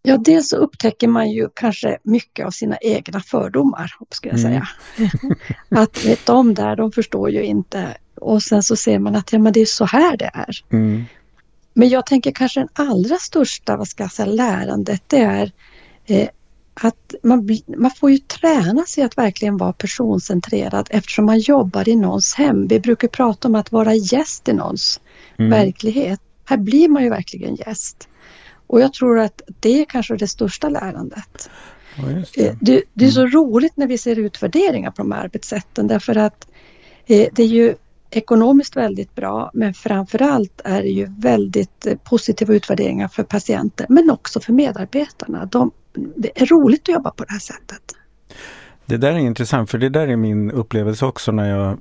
Ja, 0.03 0.17
dels 0.17 0.49
så 0.49 0.57
upptäcker 0.57 1.09
man 1.09 1.31
ju 1.31 1.49
kanske 1.55 1.99
mycket 2.03 2.47
av 2.47 2.51
sina 2.51 2.77
egna 2.81 3.21
fördomar, 3.21 3.93
ska 4.11 4.29
jag 4.29 4.39
mm. 4.39 4.53
säga. 4.53 4.69
att 5.83 6.27
de 6.27 6.55
där, 6.55 6.77
de 6.77 6.93
förstår 6.93 7.31
ju 7.31 7.43
inte. 7.43 7.97
Och 8.15 8.43
sen 8.43 8.63
så 8.63 8.77
ser 8.77 8.99
man 8.99 9.17
att 9.17 9.33
ja, 9.33 9.39
men 9.39 9.53
det 9.53 9.61
är 9.61 9.67
så 9.67 9.85
här 9.85 10.17
det 10.17 10.31
är. 10.35 10.65
Mm. 10.71 11.05
Men 11.75 11.89
jag 11.89 12.07
tänker 12.07 12.33
kanske 12.33 12.61
den 12.61 12.69
allra 12.73 13.17
största, 13.17 13.77
vad 13.77 13.89
ska 13.89 14.03
jag 14.03 14.13
säga, 14.13 14.27
lärandet, 14.27 15.03
det 15.07 15.21
är 15.21 15.53
eh, 16.07 16.29
att 16.81 17.15
man, 17.23 17.49
man 17.79 17.91
får 17.91 18.11
ju 18.11 18.19
träna 18.19 18.85
sig 18.85 19.05
att 19.05 19.19
verkligen 19.19 19.57
vara 19.57 19.73
personcentrerad 19.73 20.89
eftersom 20.91 21.27
man 21.27 21.39
jobbar 21.39 21.89
i 21.89 21.97
någons 21.97 22.35
hem. 22.35 22.67
Vi 22.67 22.81
brukar 22.81 23.09
prata 23.09 23.49
om 23.49 23.55
att 23.55 23.73
vara 23.73 23.95
gäst 23.95 24.49
i 24.49 24.53
någons 24.53 25.01
mm. 25.39 25.51
verklighet. 25.51 26.21
Här 26.45 26.57
blir 26.57 26.89
man 26.89 27.03
ju 27.03 27.11
verkligen 27.11 27.55
gäst. 27.55 28.09
Och 28.67 28.81
jag 28.81 28.93
tror 28.93 29.19
att 29.19 29.43
det 29.61 29.81
är 29.81 29.85
kanske 29.85 30.17
det 30.17 30.29
största 30.29 30.69
lärandet. 30.69 31.51
Ja, 31.97 32.03
det. 32.35 32.47
Eh, 32.47 32.55
det, 32.61 32.83
det. 32.95 33.07
är 33.07 33.11
så 33.11 33.21
mm. 33.21 33.33
roligt 33.33 33.77
när 33.77 33.87
vi 33.87 33.99
ser 33.99 34.19
utvärderingar 34.19 34.91
på 34.91 35.03
de 35.03 35.13
här 35.13 35.25
arbetssätten 35.25 35.87
därför 35.87 36.17
att 36.17 36.49
eh, 37.07 37.29
det 37.33 37.43
är 37.43 37.47
ju 37.47 37.75
ekonomiskt 38.11 38.77
väldigt 38.77 39.15
bra 39.15 39.51
men 39.55 39.75
framförallt 39.75 40.61
är 40.65 40.83
det 40.83 40.89
ju 40.89 41.09
väldigt 41.19 41.87
eh, 41.87 41.97
positiva 42.05 42.55
utvärderingar 42.55 43.09
för 43.09 43.23
patienter 43.23 43.87
men 43.89 44.11
också 44.11 44.41
för 44.41 44.53
medarbetarna. 44.53 45.47
De, 45.47 45.71
det 46.17 46.43
är 46.43 46.47
roligt 46.47 46.89
att 46.89 46.95
jobba 46.95 47.11
på 47.11 47.25
det 47.25 47.33
här 47.33 47.41
sättet. 47.41 47.83
Det 48.87 48.97
där 48.97 49.13
är 49.13 49.19
intressant 49.19 49.71
för 49.71 49.79
det 49.79 49.89
där 49.89 50.09
är 50.09 50.17
min 50.17 50.51
upplevelse 50.51 51.07
också 51.07 51.33
när 51.33 51.51
jag 51.51 51.79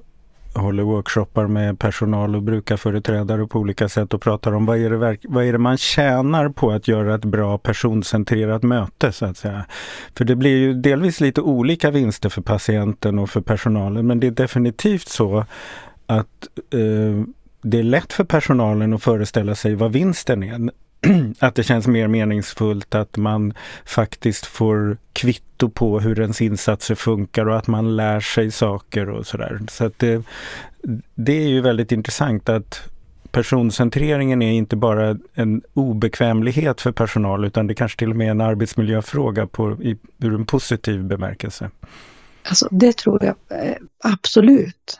håller 0.53 0.83
workshoppar 0.83 1.47
med 1.47 1.79
personal 1.79 2.35
och 2.35 2.43
brukarföreträdare 2.43 3.47
på 3.47 3.59
olika 3.59 3.89
sätt 3.89 4.13
och 4.13 4.21
pratar 4.21 4.51
om 4.53 4.65
vad 4.65 4.77
är, 4.77 4.89
det, 4.89 5.17
vad 5.23 5.45
är 5.45 5.51
det 5.51 5.57
man 5.57 5.77
tjänar 5.77 6.49
på 6.49 6.71
att 6.71 6.87
göra 6.87 7.15
ett 7.15 7.25
bra 7.25 7.57
personcentrerat 7.57 8.63
möte 8.63 9.11
så 9.11 9.25
att 9.25 9.37
säga. 9.37 9.65
För 10.15 10.25
det 10.25 10.35
blir 10.35 10.57
ju 10.57 10.73
delvis 10.73 11.21
lite 11.21 11.41
olika 11.41 11.91
vinster 11.91 12.29
för 12.29 12.41
patienten 12.41 13.19
och 13.19 13.29
för 13.29 13.41
personalen 13.41 14.07
men 14.07 14.19
det 14.19 14.27
är 14.27 14.31
definitivt 14.31 15.07
så 15.07 15.45
att 16.05 16.47
eh, 16.73 17.23
det 17.61 17.79
är 17.79 17.83
lätt 17.83 18.13
för 18.13 18.23
personalen 18.23 18.93
att 18.93 19.03
föreställa 19.03 19.55
sig 19.55 19.75
vad 19.75 19.91
vinsten 19.91 20.43
är. 20.43 20.71
att 21.39 21.55
det 21.55 21.63
känns 21.63 21.87
mer 21.87 22.07
meningsfullt 22.07 22.95
att 22.95 23.17
man 23.17 23.53
faktiskt 23.85 24.45
får 24.45 24.97
kvitto 25.13 25.69
på 25.69 25.99
hur 25.99 26.19
ens 26.19 26.41
insatser 26.41 26.95
funkar 26.95 27.45
och 27.45 27.57
att 27.57 27.67
man 27.67 27.95
lär 27.95 28.19
sig 28.19 28.51
saker 28.51 29.09
och 29.09 29.27
sådär. 29.27 29.59
Så 29.69 29.85
att 29.85 29.99
det, 29.99 30.23
det 31.15 31.43
är 31.43 31.47
ju 31.47 31.61
väldigt 31.61 31.91
intressant 31.91 32.49
att 32.49 32.89
personcentreringen 33.31 34.41
är 34.41 34.51
inte 34.51 34.75
bara 34.75 35.17
en 35.33 35.61
obekvämlighet 35.73 36.81
för 36.81 36.91
personal 36.91 37.45
utan 37.45 37.67
det 37.67 37.75
kanske 37.75 37.99
till 37.99 38.09
och 38.09 38.15
med 38.15 38.27
är 38.27 38.31
en 38.31 38.41
arbetsmiljöfråga 38.41 39.47
på, 39.47 39.71
i, 39.81 39.97
ur 40.19 40.33
en 40.35 40.45
positiv 40.45 41.03
bemärkelse. 41.03 41.69
Alltså 42.43 42.67
det 42.71 42.97
tror 42.97 43.23
jag 43.23 43.35
eh, 43.61 43.75
absolut. 44.03 44.99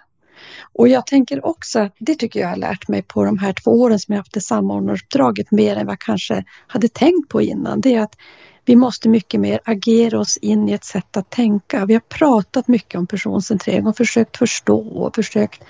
Och 0.77 0.87
jag 0.87 1.07
tänker 1.07 1.45
också 1.45 1.79
att 1.79 1.95
det 1.99 2.15
tycker 2.15 2.39
jag 2.39 2.47
har 2.47 2.55
lärt 2.55 2.87
mig 2.87 3.01
på 3.01 3.25
de 3.25 3.37
här 3.37 3.53
två 3.53 3.71
åren 3.71 3.99
som 3.99 4.13
jag 4.13 4.19
haft 4.19 4.33
det 4.33 4.41
samordnaruppdraget 4.41 5.51
mer 5.51 5.75
än 5.75 5.85
vad 5.85 5.93
jag 5.93 5.99
kanske 5.99 6.43
hade 6.67 6.87
tänkt 6.87 7.29
på 7.29 7.41
innan. 7.41 7.81
Det 7.81 7.95
är 7.95 8.01
att 8.01 8.17
vi 8.65 8.75
måste 8.75 9.09
mycket 9.09 9.39
mer 9.39 9.59
agera 9.65 10.19
oss 10.19 10.37
in 10.37 10.69
i 10.69 10.71
ett 10.71 10.83
sätt 10.83 11.17
att 11.17 11.29
tänka. 11.29 11.85
Vi 11.85 11.93
har 11.93 12.01
pratat 12.01 12.67
mycket 12.67 12.99
om 12.99 13.07
personcentrering 13.07 13.87
och 13.87 13.97
försökt 13.97 14.37
förstå 14.37 14.79
och 14.79 15.15
försökt 15.15 15.63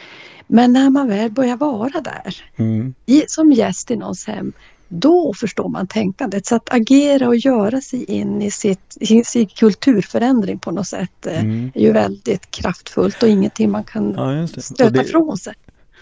Men 0.47 0.73
när 0.73 0.89
man 0.89 1.07
väl 1.07 1.31
börjar 1.31 1.57
vara 1.57 2.01
där, 2.01 2.45
mm. 2.55 2.93
i, 3.05 3.23
som 3.27 3.51
gäst 3.51 3.91
i 3.91 3.95
någons 3.95 4.27
hem, 4.27 4.53
då 4.88 5.34
förstår 5.34 5.70
man 5.70 5.88
tänkandet. 5.88 6.46
Så 6.46 6.56
att 6.56 6.74
agera 6.74 7.27
och 7.27 7.36
göra 7.36 7.82
sig 7.82 8.03
in 8.03 8.41
i, 8.41 8.51
sitt, 8.51 8.98
i 9.00 9.24
sin 9.24 9.48
kulturförändring 9.48 10.60
på 10.60 10.72
något 10.72 10.88
sätt 10.88 11.25
eh, 11.25 11.39
mm. 11.39 11.72
är 11.75 11.82
ju 11.82 11.91
väldigt 11.91 12.51
kraftfullt 12.51 13.24
och 13.24 13.29
ingenting 13.29 13.72
man 13.72 13.84
kan 13.84 14.13
ja, 14.13 14.48
stöta 14.48 14.89
det, 14.89 15.03
från 15.03 15.38
sig. 15.38 15.53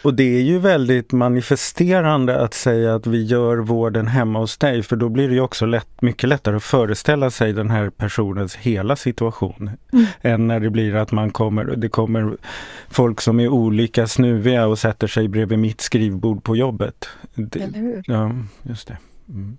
Och 0.05 0.13
det 0.13 0.37
är 0.37 0.41
ju 0.41 0.59
väldigt 0.59 1.11
manifesterande 1.11 2.41
att 2.41 2.53
säga 2.53 2.95
att 2.95 3.07
vi 3.07 3.23
gör 3.23 3.57
vården 3.57 4.07
hemma 4.07 4.39
hos 4.39 4.57
dig 4.57 4.83
för 4.83 4.95
då 4.95 5.09
blir 5.09 5.27
det 5.27 5.33
ju 5.33 5.41
också 5.41 5.65
lätt, 5.65 6.01
mycket 6.01 6.29
lättare 6.29 6.55
att 6.55 6.63
föreställa 6.63 7.31
sig 7.31 7.53
den 7.53 7.69
här 7.69 7.89
personens 7.89 8.55
hela 8.55 8.95
situation. 8.95 9.69
Mm. 9.93 10.05
Än 10.21 10.47
när 10.47 10.59
det 10.59 10.69
blir 10.69 10.95
att 10.95 11.11
man 11.11 11.31
kommer, 11.31 11.65
det 11.65 11.89
kommer 11.89 12.37
folk 12.89 13.21
som 13.21 13.39
är 13.39 13.47
olika 13.47 14.07
snuviga 14.07 14.67
och 14.67 14.79
sätter 14.79 15.07
sig 15.07 15.27
bredvid 15.27 15.59
mitt 15.59 15.81
skrivbord 15.81 16.43
på 16.43 16.55
jobbet. 16.55 17.09
Det, 17.35 17.59
Eller 17.59 17.79
hur? 17.79 18.03
Ja, 18.07 18.31
just 18.63 18.87
det. 18.87 18.97
Mm. 19.29 19.57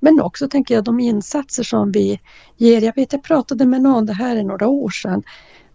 Men 0.00 0.20
också 0.20 0.48
tänker 0.48 0.74
jag 0.74 0.84
de 0.84 1.00
insatser 1.00 1.62
som 1.62 1.92
vi 1.92 2.20
ger. 2.56 2.80
Jag 2.80 2.94
vet 2.94 3.12
jag 3.12 3.22
pratade 3.22 3.66
med 3.66 3.82
någon, 3.82 4.06
det 4.06 4.12
här 4.12 4.36
är 4.36 4.42
några 4.42 4.68
år 4.68 4.90
sedan, 4.90 5.22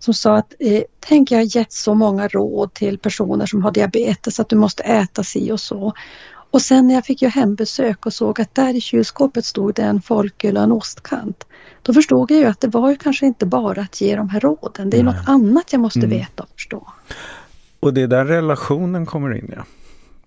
som 0.04 0.14
sa 0.14 0.38
att 0.38 0.54
eh, 0.60 0.84
tänk 1.00 1.32
jag 1.32 1.38
har 1.38 1.58
gett 1.58 1.74
så 1.74 1.94
många 1.94 2.28
råd 2.28 2.74
till 2.74 2.98
personer 2.98 3.46
som 3.46 3.64
har 3.64 3.72
diabetes 3.72 4.40
att 4.40 4.50
du 4.50 4.56
måste 4.56 4.84
äta 4.84 5.24
si 5.24 5.52
och 5.52 5.60
så. 5.60 5.94
Och 6.52 6.62
sen 6.62 6.88
när 6.88 6.96
jag 6.96 7.06
fick 7.06 7.22
ju 7.22 7.28
hembesök 7.28 8.06
och 8.06 8.14
såg 8.14 8.42
att 8.42 8.56
där 8.56 8.76
i 8.76 8.82
kylskåpet 8.82 9.46
stod 9.46 9.76
det 9.76 9.82
en 9.82 10.02
folköl 10.02 10.58
och 10.58 10.64
en 10.64 10.72
ostkant. 10.72 11.44
Då 11.82 11.94
förstod 11.94 12.32
jag 12.32 12.40
ju 12.40 12.46
att 12.46 12.62
det 12.62 12.68
var 12.68 12.90
ju 12.90 12.96
kanske 12.96 13.26
inte 13.26 13.46
bara 13.46 13.82
att 13.82 14.02
ge 14.02 14.16
de 14.16 14.30
här 14.30 14.40
råden. 14.40 14.90
Det 14.90 15.00
är 15.00 15.04
Nej. 15.04 15.14
något 15.14 15.30
annat 15.30 15.74
jag 15.74 15.82
måste 15.82 16.00
mm. 16.00 16.10
veta 16.10 16.44
och 16.44 16.50
förstå. 16.56 16.88
Och 17.80 17.94
det 17.94 18.02
är 18.02 18.08
där 18.08 18.26
relationen 18.26 19.06
kommer 19.06 19.38
in 19.38 19.54
ja. 19.56 19.64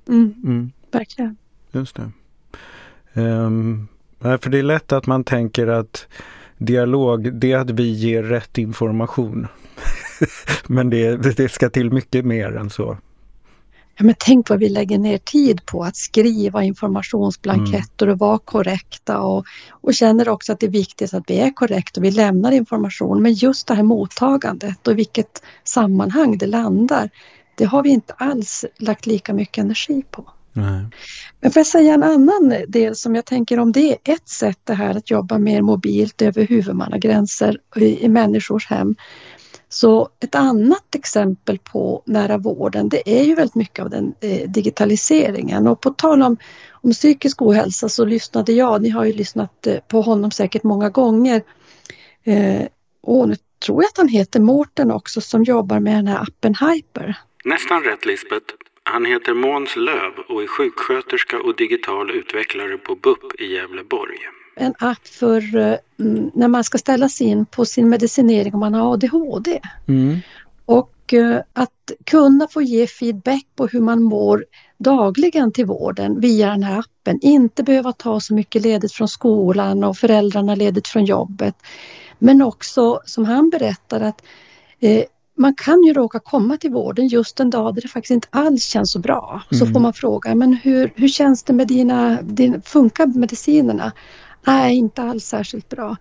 Mm. 0.09 0.35
Mm. 0.45 0.73
Verkligen. 0.91 1.37
Just 1.73 1.97
det. 1.97 2.11
Um, 3.21 3.89
för 4.21 4.51
det 4.51 4.59
är 4.59 4.63
lätt 4.63 4.93
att 4.93 5.07
man 5.07 5.25
tänker 5.25 5.67
att 5.67 6.07
dialog, 6.59 7.33
det 7.33 7.53
är 7.53 7.59
att 7.59 7.71
vi 7.71 7.93
ger 7.93 8.23
rätt 8.23 8.59
information. 8.59 9.47
Men 10.67 10.91
det, 10.91 11.37
det 11.37 11.49
ska 11.49 11.71
till 11.71 11.93
mycket 11.93 12.25
mer 12.25 12.57
än 12.57 12.71
så. 12.71 12.99
Ja, 13.99 14.05
men 14.05 14.15
tänk 14.19 14.51
vad 14.51 14.59
vi 14.59 14.69
lägger 14.69 14.99
ner 14.99 15.19
tid 15.19 15.67
på 15.67 15.85
att 15.85 15.97
skriva 15.97 16.63
informationsblanketter 16.63 18.09
och 18.09 18.19
vara 18.19 18.39
korrekta 18.39 19.21
och, 19.21 19.45
och 19.71 19.95
känner 19.95 20.29
också 20.29 20.53
att 20.53 20.61
det 20.61 20.67
är 20.67 20.71
viktigt 20.71 21.15
att 21.15 21.25
vi 21.27 21.39
är 21.39 21.51
korrekta 21.51 22.01
och 22.01 22.05
vi 22.05 22.11
lämnar 22.11 22.53
information. 22.53 23.23
Men 23.23 23.33
just 23.33 23.67
det 23.67 23.75
här 23.75 23.83
mottagandet 23.83 24.89
och 24.89 24.99
vilket 24.99 25.43
sammanhang 25.65 26.39
det 26.39 26.47
landar, 26.47 27.11
det 27.55 27.65
har 27.65 27.83
vi 27.83 27.89
inte 27.89 28.13
alls 28.13 28.65
lagt 28.79 29.07
lika 29.07 29.35
mycket 29.35 29.65
energi 29.65 30.03
på. 30.11 30.31
Nej. 30.57 30.87
Men 31.41 31.51
får 31.51 31.61
jag 31.61 31.67
säga 31.67 31.95
en 31.95 32.03
annan 32.03 32.55
del 32.69 32.97
som 32.97 33.15
jag 33.15 33.25
tänker 33.25 33.59
om 33.59 33.73
det 33.73 33.91
är 33.91 34.15
ett 34.15 34.29
sätt 34.29 34.59
det 34.65 34.75
här 34.75 34.97
att 34.97 35.11
jobba 35.11 35.39
mer 35.39 35.63
mobilt 35.63 36.23
över 36.23 36.47
huvudmannagränser 36.47 37.59
i, 37.77 38.05
i 38.05 38.09
människors 38.09 38.67
hem. 38.67 38.97
Så 39.69 40.09
ett 40.21 40.35
annat 40.35 40.95
exempel 40.95 41.59
på 41.59 42.03
nära 42.07 42.39
vården 42.39 42.89
det 42.89 43.21
är 43.21 43.25
ju 43.25 43.35
väldigt 43.35 43.55
mycket 43.55 43.85
av 43.85 43.91
den 43.91 44.15
eh, 44.21 44.51
digitaliseringen 44.51 45.67
och 45.67 45.81
på 45.81 45.91
tal 45.91 46.23
om, 46.23 46.37
om 46.71 46.93
psykisk 46.93 47.43
ohälsa 47.43 47.89
så 47.89 48.05
lyssnade 48.05 48.53
jag, 48.53 48.83
ni 48.83 48.89
har 48.89 49.05
ju 49.05 49.13
lyssnat 49.13 49.67
eh, 49.67 49.79
på 49.89 50.01
honom 50.01 50.31
säkert 50.31 50.63
många 50.63 50.91
gånger. 50.91 51.43
Eh, 52.25 52.67
och 53.03 53.29
nu 53.29 53.37
tror 53.65 53.83
jag 53.83 53.89
att 53.89 53.99
han 53.99 54.09
heter 54.09 54.41
Mårten 54.41 54.91
också 54.91 55.21
som 55.21 55.45
jobbar 55.45 55.81
med 55.81 55.95
den 55.95 56.07
här 56.07 56.23
appen 56.23 56.55
Hyper. 56.55 57.19
Nästan 57.45 57.83
rätt 57.83 58.07
Lisbeth. 58.07 58.55
Han 58.83 59.05
heter 59.05 59.35
Måns 59.35 59.77
Löv 59.77 60.13
och 60.29 60.43
är 60.43 60.47
sjuksköterska 60.47 61.41
och 61.41 61.57
digital 61.57 62.11
utvecklare 62.11 62.79
på 62.79 62.95
BUP 62.95 63.41
i 63.41 63.55
Gävleborg. 63.55 64.19
En 64.57 64.75
app 64.79 65.07
för 65.07 65.57
mm, 65.99 66.31
när 66.35 66.49
man 66.49 66.65
ska 66.65 66.79
ställa 66.79 67.09
sig 67.09 67.27
in 67.27 67.47
på 67.47 67.65
sin 67.65 67.89
medicinering 67.89 68.55
om 68.55 68.61
man 68.61 68.75
har 68.75 68.93
ADHD. 68.93 69.61
Mm. 69.89 70.19
Och 70.65 71.13
uh, 71.13 71.39
att 71.53 71.93
kunna 72.05 72.49
få 72.49 72.63
ge 72.63 72.87
feedback 72.87 73.47
på 73.57 73.67
hur 73.67 73.81
man 73.81 74.03
mår 74.03 74.45
dagligen 74.79 75.53
till 75.53 75.67
vården 75.67 76.21
via 76.21 76.51
den 76.51 76.63
här 76.63 76.79
appen. 76.79 77.19
Inte 77.23 77.63
behöva 77.63 77.93
ta 77.93 78.21
så 78.21 78.35
mycket 78.35 78.63
ledigt 78.63 78.93
från 78.93 79.09
skolan 79.09 79.85
och 79.85 79.97
föräldrarna 79.97 80.55
ledigt 80.55 80.89
från 80.89 81.05
jobbet. 81.05 81.55
Men 82.19 82.43
också 82.43 83.01
som 83.05 83.25
han 83.25 83.51
berättar 83.51 84.01
att 84.01 84.23
eh, 84.81 85.05
man 85.37 85.55
kan 85.55 85.83
ju 85.83 85.93
råka 85.93 86.19
komma 86.19 86.57
till 86.57 86.71
vården 86.71 87.09
just 87.09 87.41
en 87.41 87.51
dag 87.51 87.75
där 87.75 87.83
det 87.83 87.89
faktiskt 87.89 88.11
inte 88.11 88.29
alls 88.31 88.65
känns 88.65 88.93
så 88.93 88.99
bra. 88.99 89.43
Mm. 89.51 89.59
Så 89.59 89.73
får 89.73 89.81
man 89.81 89.93
fråga, 89.93 90.35
men 90.35 90.53
hur, 90.53 90.93
hur 90.97 91.09
känns 91.09 91.43
det 91.43 91.53
med 91.53 91.69
dina, 91.69 92.23
din, 92.23 92.63
funkar 92.63 93.07
medicinerna? 93.07 93.93
Nej, 94.47 94.77
inte 94.77 95.03
alls 95.03 95.25
särskilt 95.25 95.69
bra. 95.69 95.97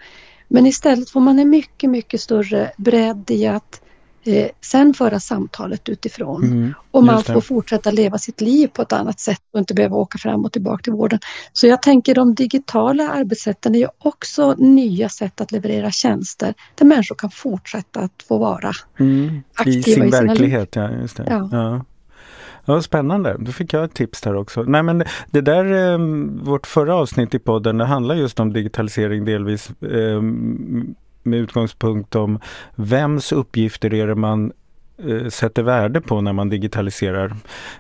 Men 0.48 0.66
istället 0.66 1.10
får 1.10 1.20
man 1.20 1.40
en 1.40 1.50
mycket, 1.50 1.90
mycket 1.90 2.22
större 2.22 2.72
bredd 2.78 3.32
i 3.32 3.48
att 3.48 3.82
eh, 4.24 4.50
sen 4.62 4.94
föra 4.94 5.20
samtalet 5.20 5.90
utifrån. 5.90 6.44
Mm, 6.44 6.74
och 6.92 7.04
man 7.04 7.24
får 7.24 7.42
fortsätta 7.42 7.92
leva 7.92 8.18
sitt 8.18 8.42
liv 8.42 8.68
på 8.68 8.82
ett 8.82 8.94
annat 8.94 9.20
sätt 9.20 9.42
och 9.54 9.60
inte 9.60 9.74
behöva 9.74 9.98
åka 9.98 10.18
fram 10.18 10.46
och 10.46 10.52
tillbaka 10.52 10.84
till 10.84 10.94
vården. 10.94 11.20
Så 11.54 11.68
jag 11.68 11.82
tänker 11.82 12.16
de 12.16 12.36
digitala 12.36 13.10
arbetssätten 13.10 13.76
är 13.76 13.80
ju 13.80 13.88
också 13.98 14.56
nya 14.58 15.10
sätt 15.10 15.42
att 15.42 15.52
leverera 15.52 15.92
tjänster 15.92 16.54
där 16.76 16.86
människor 16.86 17.16
kan 17.16 17.32
fortsätta 17.32 18.00
att 18.00 18.24
få 18.28 18.38
vara 18.38 18.72
mm, 19.00 19.44
aktiva 19.54 19.80
i 19.80 19.84
sin 19.84 20.04
i 20.04 20.10
verklighet. 20.10 20.76
Ja, 20.76 20.92
just 20.92 21.18
det. 21.18 21.26
Ja. 21.30 21.50
Ja. 21.52 21.86
Ja, 22.66 22.82
spännande, 22.82 23.36
då 23.40 23.52
fick 23.52 23.74
jag 23.74 23.84
ett 23.84 23.94
tips 23.94 24.22
där 24.22 24.36
också. 24.36 24.64
Nej 24.64 24.84
men 24.84 25.04
det 25.32 25.42
där, 25.42 25.94
eh, 25.94 25.98
vårt 26.44 26.68
förra 26.68 26.96
avsnitt 26.96 27.34
i 27.34 27.40
podden, 27.40 27.78
det 27.78 27.86
handlar 27.86 28.16
just 28.16 28.40
om 28.40 28.54
digitalisering 28.54 29.26
delvis 29.26 29.70
eh, 29.82 30.22
med 31.24 31.40
utgångspunkt 31.40 32.16
om 32.16 32.40
vems 32.76 33.32
uppgifter 33.32 33.94
är 33.94 34.08
det 34.08 34.16
man 34.16 34.52
eh, 35.08 35.28
sätter 35.28 35.64
värde 35.64 36.02
på 36.02 36.22
när 36.22 36.34
man 36.34 36.50
digitaliserar. 36.50 37.36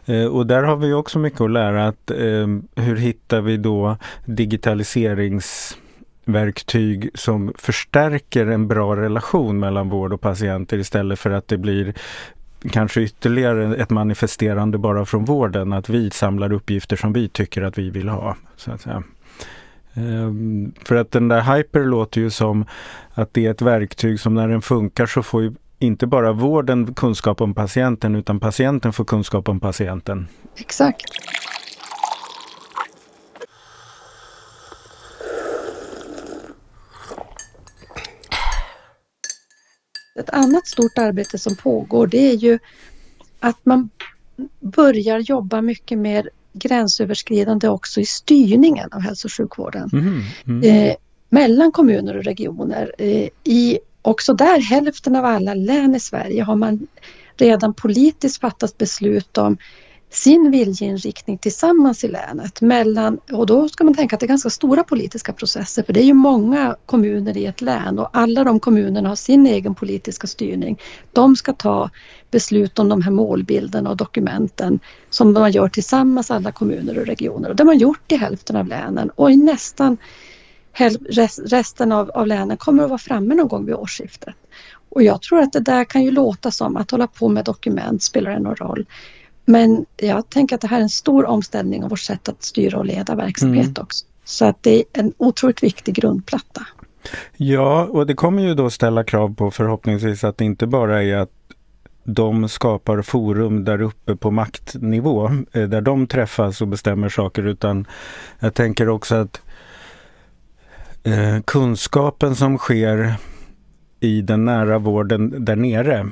Eh, 0.05 0.25
och 0.25 0.47
där 0.47 0.63
har 0.63 0.75
vi 0.75 0.93
också 0.93 1.19
mycket 1.19 1.41
att 1.41 1.51
lära. 1.51 1.87
att 1.87 2.11
eh, 2.11 2.47
Hur 2.75 2.95
hittar 2.95 3.41
vi 3.41 3.57
då 3.57 3.97
digitaliseringsverktyg 4.25 7.09
som 7.13 7.53
förstärker 7.57 8.47
en 8.47 8.67
bra 8.67 8.95
relation 8.95 9.59
mellan 9.59 9.89
vård 9.89 10.13
och 10.13 10.21
patienter 10.21 10.77
istället 10.77 11.19
för 11.19 11.31
att 11.31 11.47
det 11.47 11.57
blir 11.57 11.93
kanske 12.71 13.01
ytterligare 13.01 13.75
ett 13.75 13.89
manifesterande 13.89 14.77
bara 14.77 15.05
från 15.05 15.25
vården, 15.25 15.73
att 15.73 15.89
vi 15.89 16.11
samlar 16.11 16.53
uppgifter 16.53 16.95
som 16.95 17.13
vi 17.13 17.29
tycker 17.29 17.61
att 17.61 17.77
vi 17.77 17.89
vill 17.89 18.09
ha. 18.09 18.35
Så 18.55 18.71
att 18.71 18.81
säga. 18.81 19.03
Ehm, 19.93 20.73
för 20.85 20.95
att 20.95 21.11
den 21.11 21.27
där 21.27 21.55
hyper 21.55 21.83
låter 21.83 22.21
ju 22.21 22.29
som 22.29 22.65
att 23.13 23.33
det 23.33 23.45
är 23.45 23.51
ett 23.51 23.61
verktyg 23.61 24.19
som 24.19 24.33
när 24.33 24.47
den 24.47 24.61
funkar 24.61 25.05
så 25.05 25.23
får 25.23 25.43
ju 25.43 25.53
inte 25.79 26.07
bara 26.07 26.31
vården 26.31 26.93
kunskap 26.93 27.41
om 27.41 27.53
patienten 27.53 28.15
utan 28.15 28.39
patienten 28.39 28.93
får 28.93 29.05
kunskap 29.05 29.49
om 29.49 29.59
patienten. 29.59 30.27
Exakt. 30.57 31.05
Ett 40.19 40.29
annat 40.29 40.67
stort 40.67 40.97
arbete 40.97 41.37
som 41.37 41.55
pågår 41.55 42.07
det 42.07 42.31
är 42.31 42.33
ju 42.33 42.59
att 43.39 43.65
man 43.65 43.89
börjar 44.59 45.19
jobba 45.19 45.61
mycket 45.61 45.97
mer 45.97 46.29
gränsöverskridande 46.53 47.67
också 47.67 48.01
i 48.01 48.05
styrningen 48.05 48.89
av 48.91 49.01
hälso 49.01 49.27
och 49.27 49.33
sjukvården. 49.33 49.89
Mm, 49.93 50.21
mm. 50.47 50.89
Eh, 50.89 50.95
mellan 51.29 51.71
kommuner 51.71 52.17
och 52.17 52.23
regioner. 52.23 52.95
Eh, 52.97 53.29
I 53.43 53.79
också 54.01 54.33
där 54.33 54.59
hälften 54.59 55.15
av 55.15 55.25
alla 55.25 55.53
län 55.53 55.95
i 55.95 55.99
Sverige 55.99 56.43
har 56.43 56.55
man 56.55 56.87
redan 57.37 57.73
politiskt 57.73 58.41
fattat 58.41 58.77
beslut 58.77 59.37
om 59.37 59.57
sin 60.15 60.51
viljeinriktning 60.51 61.37
tillsammans 61.37 62.03
i 62.03 62.07
länet. 62.07 62.61
Mellan, 62.61 63.19
och 63.31 63.45
då 63.45 63.69
ska 63.69 63.83
man 63.83 63.93
tänka 63.93 64.15
att 64.15 64.19
det 64.19 64.25
är 64.25 64.27
ganska 64.27 64.49
stora 64.49 64.83
politiska 64.83 65.33
processer 65.33 65.83
för 65.83 65.93
det 65.93 65.99
är 65.99 66.05
ju 66.05 66.13
många 66.13 66.75
kommuner 66.85 67.37
i 67.37 67.45
ett 67.45 67.61
län 67.61 67.99
och 67.99 68.09
alla 68.13 68.43
de 68.43 68.59
kommunerna 68.59 69.09
har 69.09 69.15
sin 69.15 69.47
egen 69.47 69.75
politiska 69.75 70.27
styrning. 70.27 70.79
De 71.13 71.35
ska 71.35 71.53
ta 71.53 71.89
beslut 72.31 72.79
om 72.79 72.89
de 72.89 73.01
här 73.01 73.11
målbilderna 73.11 73.89
och 73.89 73.97
dokumenten 73.97 74.79
som 75.09 75.33
man 75.33 75.51
gör 75.51 75.69
tillsammans 75.69 76.31
alla 76.31 76.51
kommuner 76.51 76.99
och 76.99 77.05
regioner. 77.05 77.49
Och 77.49 77.55
det 77.55 77.63
har 77.63 77.65
man 77.65 77.77
gjort 77.77 78.11
i 78.11 78.15
hälften 78.15 78.55
av 78.55 78.67
länen 78.67 79.09
och 79.09 79.31
i 79.31 79.37
nästan 79.37 79.97
resten 81.45 81.91
av, 81.91 82.11
av 82.11 82.27
länen 82.27 82.57
kommer 82.57 82.83
att 82.83 82.89
vara 82.89 82.99
framme 82.99 83.35
någon 83.35 83.47
gång 83.47 83.65
vid 83.65 83.75
årsskiftet. 83.75 84.35
Och 84.89 85.03
jag 85.03 85.21
tror 85.21 85.39
att 85.39 85.53
det 85.53 85.59
där 85.59 85.83
kan 85.83 86.03
ju 86.03 86.11
låta 86.11 86.51
som 86.51 86.77
att 86.77 86.91
hålla 86.91 87.07
på 87.07 87.29
med 87.29 87.45
dokument 87.45 88.03
spelar 88.03 88.31
det 88.31 88.39
någon 88.39 88.55
roll. 88.55 88.85
Men 89.45 89.85
jag 89.97 90.29
tänker 90.29 90.55
att 90.55 90.61
det 90.61 90.67
här 90.67 90.77
är 90.77 90.81
en 90.81 90.89
stor 90.89 91.25
omställning 91.25 91.83
av 91.83 91.89
vårt 91.89 91.99
sätt 91.99 92.29
att 92.29 92.43
styra 92.43 92.77
och 92.77 92.85
leda 92.85 93.15
verksamhet 93.15 93.65
mm. 93.65 93.83
också. 93.83 94.05
Så 94.23 94.45
att 94.45 94.63
det 94.63 94.75
är 94.77 94.83
en 94.93 95.13
otroligt 95.17 95.63
viktig 95.63 95.95
grundplatta. 95.95 96.67
Ja, 97.37 97.85
och 97.85 98.07
det 98.07 98.13
kommer 98.13 98.43
ju 98.43 98.53
då 98.53 98.69
ställa 98.69 99.03
krav 99.03 99.35
på 99.35 99.51
förhoppningsvis 99.51 100.23
att 100.23 100.37
det 100.37 100.45
inte 100.45 100.67
bara 100.67 101.03
är 101.03 101.15
att 101.15 101.31
de 102.03 102.49
skapar 102.49 103.01
forum 103.01 103.63
där 103.63 103.81
uppe 103.81 104.15
på 104.15 104.31
maktnivå, 104.31 105.25
eh, 105.51 105.63
där 105.63 105.81
de 105.81 106.07
träffas 106.07 106.61
och 106.61 106.67
bestämmer 106.67 107.09
saker, 107.09 107.47
utan 107.47 107.85
jag 108.39 108.53
tänker 108.53 108.89
också 108.89 109.15
att 109.15 109.41
eh, 111.03 111.41
kunskapen 111.45 112.35
som 112.35 112.57
sker 112.57 113.15
i 113.99 114.21
den 114.21 114.45
nära 114.45 114.79
vården 114.79 115.45
där 115.45 115.55
nere 115.55 116.09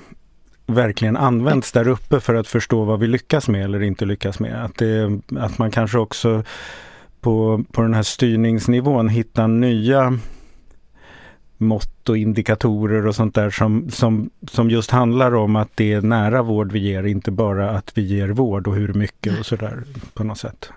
verkligen 0.66 1.18
används 1.18 1.72
där 1.72 1.88
uppe 1.88 2.20
för 2.20 2.36
att 2.36 2.48
förstå 2.48 2.84
vad 2.84 3.00
vi 3.00 3.08
lyckas 3.08 3.48
med 3.48 3.64
eller 3.64 3.82
inte 3.82 4.06
lyckas 4.06 4.40
med. 4.40 4.66
Att, 4.66 4.78
det, 4.78 5.20
att 5.38 5.58
man 5.58 5.72
kanske 5.72 5.98
också 5.98 6.44
på, 7.22 7.64
på 7.72 7.82
den 7.82 7.94
här 7.94 8.04
styrningsnivån 8.04 9.10
hittar 9.10 9.48
nya 9.48 10.20
mått 11.58 12.10
och 12.10 12.18
indikatorer 12.18 13.08
och 13.08 13.16
sånt 13.16 13.36
där 13.36 13.50
som, 13.50 13.90
som, 13.92 14.30
som 14.52 14.70
just 14.70 14.92
handlar 14.92 15.36
om 15.36 15.56
att 15.56 15.70
det 15.76 15.94
är 15.94 16.02
nära 16.02 16.42
vård 16.42 16.72
vi 16.72 16.80
ger, 16.80 17.04
inte 17.04 17.32
bara 17.32 17.70
att 17.70 17.98
vi 17.98 18.02
ger 18.02 18.30
vård 18.30 18.68
och 18.68 18.76
hur 18.76 18.94
mycket 18.94 19.40
och 19.40 19.46
sådär 19.46 19.84
på 20.14 20.24
något 20.24 20.38
sätt. 20.38 20.70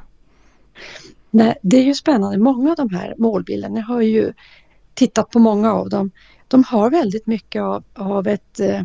Nej, 1.31 1.55
det 1.63 1.77
är 1.77 1.85
ju 1.85 1.95
spännande. 1.95 2.39
Många 2.39 2.71
av 2.71 2.77
de 2.77 2.91
här 2.91 3.15
målbilderna, 3.19 3.79
jag 3.79 3.87
har 3.87 4.01
ju 4.01 4.33
tittat 4.95 5.31
på 5.31 5.39
många 5.39 5.73
av 5.73 5.89
dem, 5.89 6.11
de 6.49 6.65
har 6.65 6.91
väldigt 6.91 7.27
mycket 7.27 7.63
av, 7.63 7.85
av 7.95 8.27
ett 8.27 8.61
eh, 8.61 8.81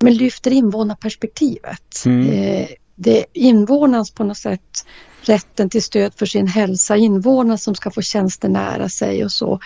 men 0.00 0.14
lyfter 0.14 0.50
invånarperspektivet. 0.50 2.02
Mm. 2.06 2.30
Eh, 2.30 2.68
det 2.94 3.18
är 3.18 3.26
invånarens 3.32 4.10
på 4.10 4.24
något 4.24 4.38
sätt 4.38 4.84
rätten 5.22 5.70
till 5.70 5.82
stöd 5.82 6.12
för 6.16 6.26
sin 6.26 6.46
hälsa, 6.46 6.96
invånarna 6.96 7.58
som 7.58 7.74
ska 7.74 7.90
få 7.90 8.02
tjänster 8.02 8.48
nära 8.48 8.88
sig 8.88 9.24
och 9.24 9.32
så. 9.32 9.60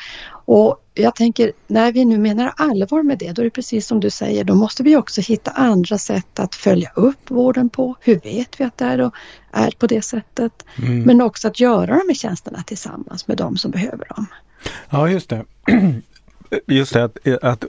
Och 0.47 0.85
jag 0.95 1.15
tänker, 1.15 1.53
när 1.67 1.93
vi 1.93 2.05
nu 2.05 2.19
menar 2.19 2.53
allvar 2.57 3.03
med 3.03 3.19
det, 3.19 3.33
då 3.33 3.43
är 3.43 3.45
det 3.45 3.51
precis 3.51 3.87
som 3.87 4.01
du 4.01 4.11
säger, 4.11 4.45
då 4.45 4.55
måste 4.55 4.83
vi 4.83 4.97
också 4.97 5.21
hitta 5.21 5.51
andra 5.51 5.99
sätt 5.99 6.39
att 6.39 6.55
följa 6.55 6.91
upp 6.95 7.31
vården 7.31 7.69
på. 7.69 7.97
Hur 8.01 8.21
vet 8.21 8.61
vi 8.61 8.65
att 8.65 8.79
det 8.79 8.85
är, 8.85 9.01
och 9.01 9.15
är 9.53 9.71
på 9.71 9.87
det 9.87 10.03
sättet? 10.03 10.65
Mm. 10.79 11.03
Men 11.03 11.21
också 11.21 11.49
att 11.49 11.61
göra 11.61 11.87
de 11.87 12.09
här 12.09 12.15
tjänsterna 12.15 12.63
tillsammans 12.63 13.29
med 13.29 13.37
de 13.37 13.57
som 13.57 13.71
behöver 13.71 14.07
dem. 14.17 14.27
Ja, 14.91 15.09
just 15.09 15.29
det. 15.29 15.45
Just 16.67 16.93
det, 16.93 17.05
att, 17.05 17.27
att 17.43 17.65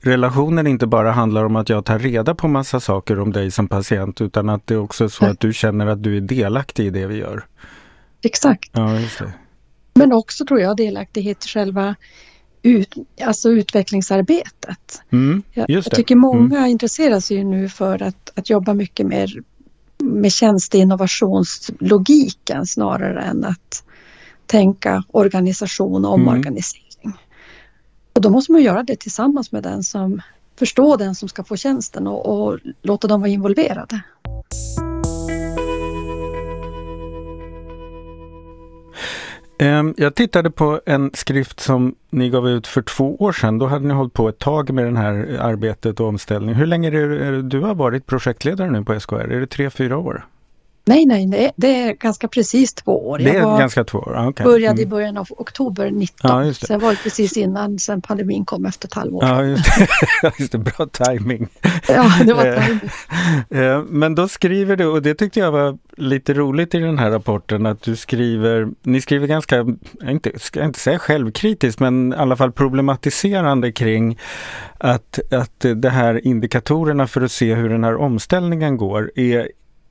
relationen 0.00 0.66
inte 0.66 0.86
bara 0.86 1.12
handlar 1.12 1.44
om 1.44 1.56
att 1.56 1.68
jag 1.68 1.84
tar 1.84 1.98
reda 1.98 2.34
på 2.34 2.48
massa 2.48 2.80
saker 2.80 3.20
om 3.20 3.32
dig 3.32 3.50
som 3.50 3.68
patient 3.68 4.20
utan 4.20 4.48
att 4.48 4.66
det 4.66 4.74
är 4.74 4.78
också 4.78 5.08
så 5.08 5.24
att 5.24 5.40
du 5.40 5.52
känner 5.52 5.86
att 5.86 6.02
du 6.02 6.16
är 6.16 6.20
delaktig 6.20 6.86
i 6.86 6.90
det 6.90 7.06
vi 7.06 7.16
gör. 7.16 7.44
Exakt. 8.22 8.70
Ja. 8.72 8.98
Men 9.94 10.12
också 10.12 10.46
tror 10.46 10.60
jag 10.60 10.76
delaktighet 10.76 11.44
i 11.44 11.48
själva 11.48 11.94
ut, 12.62 12.94
alltså 13.24 13.50
utvecklingsarbetet. 13.50 15.02
Mm, 15.10 15.42
jag, 15.54 15.84
tycker 15.84 16.16
många 16.16 16.58
mm. 16.58 16.70
intresserar 16.70 17.20
sig 17.20 17.44
nu 17.44 17.68
för 17.68 18.02
att, 18.02 18.38
att 18.38 18.50
jobba 18.50 18.74
mycket 18.74 19.06
mer 19.06 19.42
med 20.02 20.32
tjänsteinnovationslogiken 20.32 22.66
snarare 22.66 23.22
än 23.22 23.44
att 23.44 23.84
tänka 24.46 25.04
organisation 25.08 26.04
och 26.04 26.14
mm. 26.14 26.26
Och 28.18 28.22
då 28.22 28.30
måste 28.30 28.52
man 28.52 28.62
göra 28.62 28.82
det 28.82 28.96
tillsammans 28.96 29.52
med 29.52 29.62
den 29.62 29.82
som 29.82 30.22
förstår 30.58 30.96
den 30.96 31.14
som 31.14 31.28
ska 31.28 31.44
få 31.44 31.56
tjänsten 31.56 32.06
och, 32.06 32.26
och 32.26 32.58
låta 32.82 33.08
dem 33.08 33.20
vara 33.20 33.30
involverade. 33.30 34.00
Ehm, 39.58 39.94
jag 39.96 40.14
tittade 40.14 40.50
på 40.50 40.80
en 40.86 41.10
skrift 41.14 41.60
som 41.60 41.94
ni 42.10 42.30
gav 42.30 42.48
ut 42.48 42.66
för 42.66 42.82
två 42.82 43.16
år 43.16 43.32
sedan. 43.32 43.58
Då 43.58 43.66
hade 43.66 43.86
ni 43.86 43.94
hållit 43.94 44.12
på 44.12 44.28
ett 44.28 44.38
tag 44.38 44.70
med 44.72 44.94
det 44.94 44.98
här 44.98 45.38
arbetet 45.40 46.00
och 46.00 46.06
omställningen. 46.06 46.56
Hur 46.56 46.66
länge 46.66 46.88
är 46.88 47.08
det 47.08 47.42
du 47.42 47.60
har 47.60 47.74
varit 47.74 48.06
projektledare 48.06 48.70
nu 48.70 48.84
på 48.84 49.00
SKR? 49.00 49.14
Är 49.14 49.40
det 49.40 49.46
tre, 49.46 49.70
fyra 49.70 49.98
år? 49.98 50.26
Nej, 50.88 51.06
nej, 51.06 51.26
nej, 51.26 51.52
det 51.56 51.82
är 51.82 51.92
ganska 51.92 52.28
precis 52.28 52.74
två 52.74 53.08
år. 53.08 53.18
Det 53.18 53.36
är 53.36 53.44
var, 53.44 53.58
ganska 53.58 53.84
två 53.84 53.98
år, 53.98 54.28
okay. 54.28 54.44
började 54.44 54.82
mm. 54.82 54.82
i 54.82 54.86
början 54.86 55.16
av 55.16 55.26
oktober 55.30 55.90
19. 55.90 56.46
Ja. 56.46 56.54
Sen 56.54 56.80
var 56.80 56.90
det 56.90 56.98
precis 57.02 57.36
innan 57.36 57.78
sen 57.78 58.02
pandemin 58.02 58.44
kom 58.44 58.66
efter 58.66 58.88
ett 58.88 58.94
halvår. 58.94 59.24
Ja, 59.24 59.44
just 59.44 59.64
det. 59.64 60.32
just 60.38 60.52
det. 60.52 60.58
Bra 60.58 60.86
timing. 60.86 61.48
Ja, 61.88 62.12
det 62.26 62.32
var 62.32 62.46
eh, 62.56 62.66
timing. 62.66 62.80
Eh, 63.50 63.82
men 63.82 64.14
då 64.14 64.28
skriver 64.28 64.76
du, 64.76 64.86
och 64.86 65.02
det 65.02 65.14
tyckte 65.14 65.40
jag 65.40 65.52
var 65.52 65.78
lite 65.96 66.34
roligt 66.34 66.74
i 66.74 66.78
den 66.78 66.98
här 66.98 67.10
rapporten, 67.10 67.66
att 67.66 67.82
du 67.82 67.96
skriver, 67.96 68.68
ni 68.82 69.00
skriver 69.00 69.26
ganska, 69.26 69.56
jag 70.00 70.10
inte, 70.10 70.38
ska 70.38 70.64
inte 70.64 70.78
säga 70.78 70.98
självkritiskt, 70.98 71.80
men 71.80 72.12
i 72.12 72.16
alla 72.16 72.36
fall 72.36 72.52
problematiserande 72.52 73.72
kring 73.72 74.18
att, 74.78 75.18
att 75.32 75.64
det 75.76 75.90
här 75.90 76.26
indikatorerna 76.26 77.06
för 77.06 77.20
att 77.20 77.32
se 77.32 77.54
hur 77.54 77.68
den 77.68 77.84
här 77.84 77.96
omställningen 77.96 78.76
går 78.76 79.10
är 79.14 79.48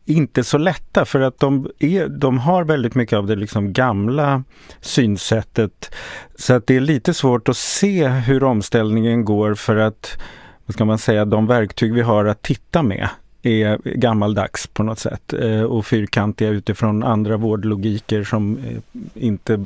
inte 0.07 0.43
så 0.43 0.57
lätta 0.57 1.05
för 1.05 1.21
att 1.21 1.39
de, 1.39 1.71
är, 1.79 2.07
de 2.07 2.37
har 2.37 2.63
väldigt 2.63 2.95
mycket 2.95 3.17
av 3.17 3.27
det 3.27 3.35
liksom 3.35 3.73
gamla 3.73 4.43
synsättet. 4.81 5.95
Så 6.35 6.53
att 6.53 6.67
det 6.67 6.75
är 6.75 6.79
lite 6.79 7.13
svårt 7.13 7.49
att 7.49 7.57
se 7.57 8.07
hur 8.07 8.43
omställningen 8.43 9.25
går 9.25 9.55
för 9.55 9.75
att, 9.75 10.19
vad 10.65 10.73
ska 10.73 10.85
man 10.85 10.97
säga, 10.97 11.25
de 11.25 11.47
verktyg 11.47 11.93
vi 11.93 12.01
har 12.01 12.25
att 12.25 12.41
titta 12.41 12.83
med 12.83 13.09
är 13.41 13.77
gammaldags 13.83 14.67
på 14.67 14.83
något 14.83 14.99
sätt 14.99 15.33
eh, 15.33 15.61
och 15.61 15.85
fyrkantiga 15.85 16.49
utifrån 16.49 17.03
andra 17.03 17.37
vårdlogiker 17.37 18.23
som 18.23 18.57
eh, 18.57 18.77
inte 19.13 19.65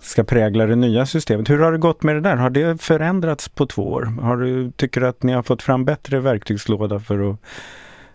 ska 0.00 0.24
prägla 0.24 0.66
det 0.66 0.76
nya 0.76 1.06
systemet. 1.06 1.50
Hur 1.50 1.58
har 1.58 1.72
det 1.72 1.78
gått 1.78 2.02
med 2.02 2.14
det 2.14 2.20
där? 2.20 2.36
Har 2.36 2.50
det 2.50 2.82
förändrats 2.82 3.48
på 3.48 3.66
två 3.66 3.92
år? 3.92 4.02
Har 4.02 4.36
du, 4.36 4.70
tycker 4.70 5.00
du 5.00 5.06
att 5.06 5.22
ni 5.22 5.32
har 5.32 5.42
fått 5.42 5.62
fram 5.62 5.84
bättre 5.84 6.20
verktygslåda 6.20 7.00
för 7.00 7.30
att 7.30 7.36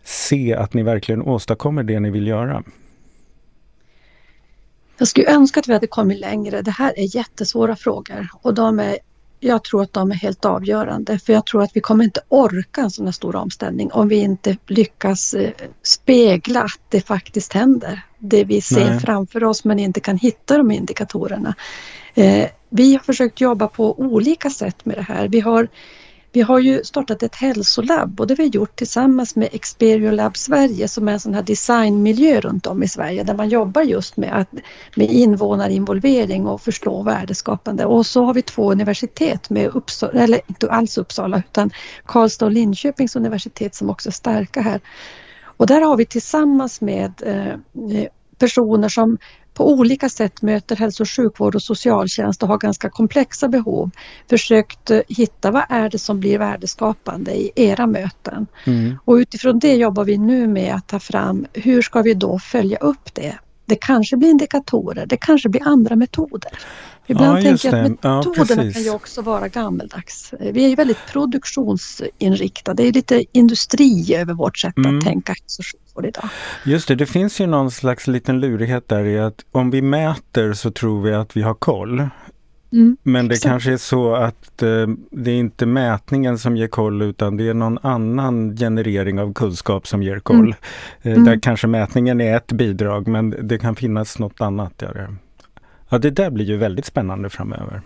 se 0.10 0.54
att 0.54 0.74
ni 0.74 0.84
verkligen 0.84 1.22
åstadkommer 1.22 1.84
det 1.84 2.00
ni 2.00 2.10
vill 2.10 2.28
göra? 2.28 2.64
Jag 4.98 5.08
skulle 5.08 5.32
önska 5.32 5.60
att 5.60 5.68
vi 5.68 5.74
hade 5.74 5.88
kommit 5.88 6.20
längre. 6.20 6.62
Det 6.62 6.72
här 6.72 7.00
är 7.00 7.16
jättesvåra 7.16 7.76
frågor 7.76 8.28
och 8.42 8.54
de 8.54 8.80
är, 8.80 8.98
jag 9.40 9.64
tror 9.64 9.82
att 9.84 9.94
de 9.94 10.12
är 10.12 10.16
helt 10.16 10.46
avgörande 10.46 11.20
för 11.20 11.34
jag 11.34 11.46
tror 11.46 11.64
att 11.64 11.72
vi 11.74 11.82
kommer 11.82 12.04
inte 12.04 12.22
orka 12.30 12.82
en 12.82 12.92
sån 12.92 13.06
här 13.06 13.12
stor 13.12 13.36
omställning 13.36 13.92
om 13.92 14.08
vi 14.08 14.16
inte 14.16 14.58
lyckas 14.68 15.34
eh, 15.34 15.52
spegla 15.84 16.62
att 16.62 16.82
det 16.90 17.02
faktiskt 17.02 17.54
händer. 17.54 18.02
Det 18.18 18.44
vi 18.44 18.62
ser 18.62 18.90
Nej. 18.90 19.00
framför 19.00 19.44
oss 19.44 19.64
men 19.64 19.80
inte 19.80 20.00
kan 20.00 20.18
hitta 20.18 20.58
de 20.58 20.72
indikatorerna. 20.72 21.56
Eh, 22.16 22.50
vi 22.70 22.94
har 22.94 23.00
försökt 23.00 23.42
jobba 23.42 23.68
på 23.68 24.00
olika 24.00 24.50
sätt 24.50 24.86
med 24.86 24.98
det 24.98 25.02
här. 25.02 25.28
Vi 25.28 25.40
har 25.40 25.68
vi 26.32 26.42
har 26.42 26.60
ju 26.60 26.84
startat 26.84 27.24
ett 27.24 27.36
hälsolabb 27.36 28.20
och 28.20 28.28
det 28.28 28.34
har 28.34 28.38
vi 28.38 28.48
gjort 28.48 28.76
tillsammans 28.76 29.36
med 29.36 29.50
Experio 29.52 30.12
Lab 30.12 30.38
Sverige 30.38 30.88
som 30.88 31.08
är 31.08 31.14
en 31.14 31.20
sån 31.20 31.34
här 31.34 31.42
designmiljö 31.42 32.40
runt 32.40 32.68
om 32.68 32.84
i 32.84 32.88
Sverige 32.88 33.24
där 33.24 33.34
man 33.34 33.50
jobbar 33.50 33.82
just 33.82 34.18
med, 34.18 34.38
att, 34.38 34.48
med 34.96 35.12
invånarinvolvering 35.12 36.48
och 36.48 36.62
förstå 36.62 37.04
värdeskapande. 37.04 37.86
Och 37.86 38.06
så 38.06 38.24
har 38.26 38.34
vi 38.34 38.42
två 38.42 38.72
universitet 38.72 39.50
med 39.50 39.68
Uppsala, 39.68 40.22
eller 40.22 40.42
inte 40.48 40.72
alls 40.72 40.98
Uppsala 40.98 41.38
utan 41.38 41.72
Karlstad 42.06 42.46
och 42.46 42.52
Linköpings 42.52 43.16
universitet 43.16 43.76
som 43.76 43.90
också 43.90 44.10
är 44.10 44.14
starka 44.14 44.62
här. 44.62 44.82
Och 45.44 45.68
där 45.68 45.82
har 45.82 45.98
vi 45.98 46.06
tillsammans 46.06 46.82
med 46.82 47.14
eh, 47.26 47.54
personer 48.40 48.90
som 48.90 49.18
på 49.54 49.72
olika 49.72 50.10
sätt 50.10 50.42
möter 50.42 50.76
hälso 50.76 51.04
och 51.04 51.10
sjukvård 51.10 51.56
och 51.56 51.64
socialtjänst 51.64 52.44
och 52.44 52.50
har 52.50 52.58
ganska 52.58 52.90
komplexa 52.90 53.48
behov 53.48 53.92
försökt 54.30 54.92
eh, 54.92 55.02
hitta 55.08 55.52
vad 55.52 55.64
är 55.70 55.90
det 55.90 56.00
som 56.00 56.20
blir 56.20 56.40
värdeskapande 56.40 57.32
i 57.32 57.52
era 57.56 57.88
möten. 57.88 58.48
Mm. 58.66 58.98
Och 59.06 59.14
utifrån 59.14 59.60
det 59.60 59.76
jobbar 59.76 60.04
vi 60.04 60.18
nu 60.18 60.48
med 60.48 60.76
att 60.76 60.88
ta 60.88 61.00
fram 61.00 61.46
hur 61.54 61.82
ska 61.82 62.02
vi 62.02 62.14
då 62.14 62.40
följa 62.40 62.78
upp 62.78 63.14
det 63.14 63.40
det 63.70 63.76
kanske 63.76 64.18
blir 64.18 64.30
indikatorer, 64.30 65.06
det 65.06 65.18
kanske 65.18 65.50
blir 65.50 65.68
andra 65.68 65.96
metoder. 65.96 66.52
Ibland 67.08 67.40
ja, 67.40 67.44
tänker 67.44 67.76
jag 67.76 67.86
att 67.86 67.92
metoderna 67.92 68.64
ja, 68.64 68.72
kan 68.74 68.84
ju 68.84 68.90
också 68.90 69.22
vara 69.22 69.48
gammeldags. 69.48 70.34
Vi 70.40 70.66
är 70.66 70.70
ju 70.70 70.76
väldigt 70.76 71.06
produktionsinriktade, 71.12 72.84
det 72.84 72.90
är 72.90 72.94
lite 72.94 73.24
industri 73.32 74.16
över 74.16 74.34
vårt 74.34 74.58
sätt 74.58 74.78
mm. 74.78 74.98
att 74.98 75.06
tänka 75.06 75.34
hälso 75.34 75.62
och 75.62 75.66
sjukvård 76.00 76.06
idag. 76.06 76.30
Just 76.66 76.88
det, 76.88 76.96
det 76.96 77.06
finns 77.06 77.42
ju 77.42 77.48
någon 77.48 77.72
slags 77.72 78.08
liten 78.08 78.40
lurighet 78.40 78.88
där 78.88 79.06
i 79.06 79.20
att 79.20 79.46
om 79.52 79.72
vi 79.72 79.82
mäter 79.82 80.54
så 80.54 80.72
tror 80.72 81.02
vi 81.02 81.14
att 81.14 81.38
vi 81.38 81.42
har 81.42 81.54
koll. 81.54 82.10
Mm, 82.72 82.98
Men 83.04 83.28
det 83.28 83.36
exakt. 83.36 83.52
kanske 83.52 83.74
är 83.74 83.78
så 83.78 84.16
att 84.16 84.62
eh, 84.62 84.88
det 85.12 85.32
är 85.32 85.36
inte 85.36 85.66
mätningen 85.66 86.38
som 86.38 86.58
ger 86.58 86.68
koll 86.68 87.02
utan 87.02 87.38
det 87.38 87.48
är 87.50 87.54
någon 87.54 87.78
annan 87.82 88.58
generering 88.58 89.20
av 89.20 89.34
kunskap 89.34 89.88
som 89.88 90.04
ger 90.04 90.20
koll. 90.20 90.38
Mm. 90.38 90.54
Eh, 91.02 91.12
mm. 91.12 91.26
Där 91.26 91.40
kanske 91.40 91.68
mätningen 91.68 92.22
är 92.22 92.38
ett 92.38 92.52
bidrag 92.52 93.08
men 93.08 93.36
det 93.42 93.58
kan 93.58 93.76
finnas 93.76 94.20
något 94.20 94.42
annat. 94.42 94.78
Där. 94.78 95.16
Ja, 95.90 95.98
det 95.98 96.10
där 96.10 96.30
blir 96.30 96.46
ju 96.46 96.58
väldigt 96.58 96.86
spännande 96.86 97.30
framöver. 97.30 97.82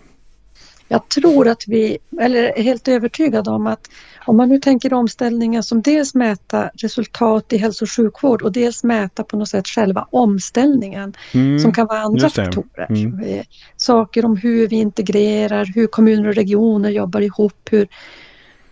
Jag 0.93 1.09
tror 1.09 1.47
att 1.47 1.63
vi, 1.67 1.97
eller 2.21 2.43
är 2.43 2.63
helt 2.63 2.87
övertygade 2.87 3.49
om 3.49 3.67
att 3.67 3.89
om 4.25 4.37
man 4.37 4.49
nu 4.49 4.59
tänker 4.59 4.93
omställningen 4.93 5.63
som 5.63 5.81
dels 5.81 6.13
mäta 6.13 6.69
resultat 6.73 7.53
i 7.53 7.57
hälso 7.57 7.85
och 7.85 7.91
sjukvård 7.91 8.41
och 8.41 8.51
dels 8.51 8.83
mäta 8.83 9.23
på 9.23 9.37
något 9.37 9.49
sätt 9.49 9.67
själva 9.67 10.07
omställningen 10.11 11.13
mm, 11.33 11.59
som 11.59 11.73
kan 11.73 11.87
vara 11.87 11.99
andra 11.99 12.29
faktorer. 12.29 12.87
Mm. 12.89 13.19
Eh, 13.23 13.45
saker 13.77 14.25
om 14.25 14.37
hur 14.37 14.67
vi 14.67 14.75
integrerar, 14.75 15.65
hur 15.65 15.87
kommuner 15.87 16.29
och 16.29 16.35
regioner 16.35 16.89
jobbar 16.89 17.21
ihop, 17.21 17.67
hur 17.71 17.87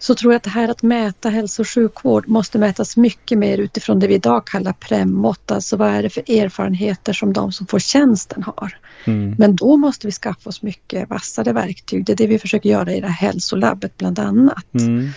så 0.02 0.16
tror 0.16 0.34
jag 0.34 0.38
att 0.38 0.44
det 0.44 0.50
här 0.50 0.68
att 0.68 0.84
mäta 0.84 1.30
hälso 1.30 1.62
och 1.62 1.68
sjukvård 1.68 2.28
måste 2.28 2.60
mätas 2.60 2.98
mycket 2.98 3.38
mer 3.38 3.58
utifrån 3.58 4.00
det 4.00 4.08
vi 4.08 4.14
idag 4.14 4.48
kallar 4.48 4.74
premmått, 4.74 5.52
alltså 5.52 5.78
vad 5.78 5.90
är 5.90 6.04
det 6.04 6.10
för 6.10 6.32
erfarenheter 6.32 7.14
som 7.14 7.34
de 7.34 7.52
som 7.52 7.68
får 7.68 7.80
tjänsten 7.80 8.44
har. 8.44 8.78
Mm. 9.06 9.36
Men 9.38 9.56
då 9.56 9.78
måste 9.78 10.08
vi 10.08 10.12
skaffa 10.12 10.50
oss 10.50 10.62
mycket 10.62 11.10
vassare 11.10 11.54
verktyg. 11.54 12.06
Det 12.06 12.12
är 12.12 12.16
det 12.16 12.28
vi 12.28 12.40
försöker 12.40 12.70
göra 12.70 12.94
i 12.94 13.02
det 13.02 13.08
här 13.08 13.28
hälsolabbet 13.28 13.98
bland 13.98 14.20
annat. 14.20 14.74
Mm. 14.74 15.10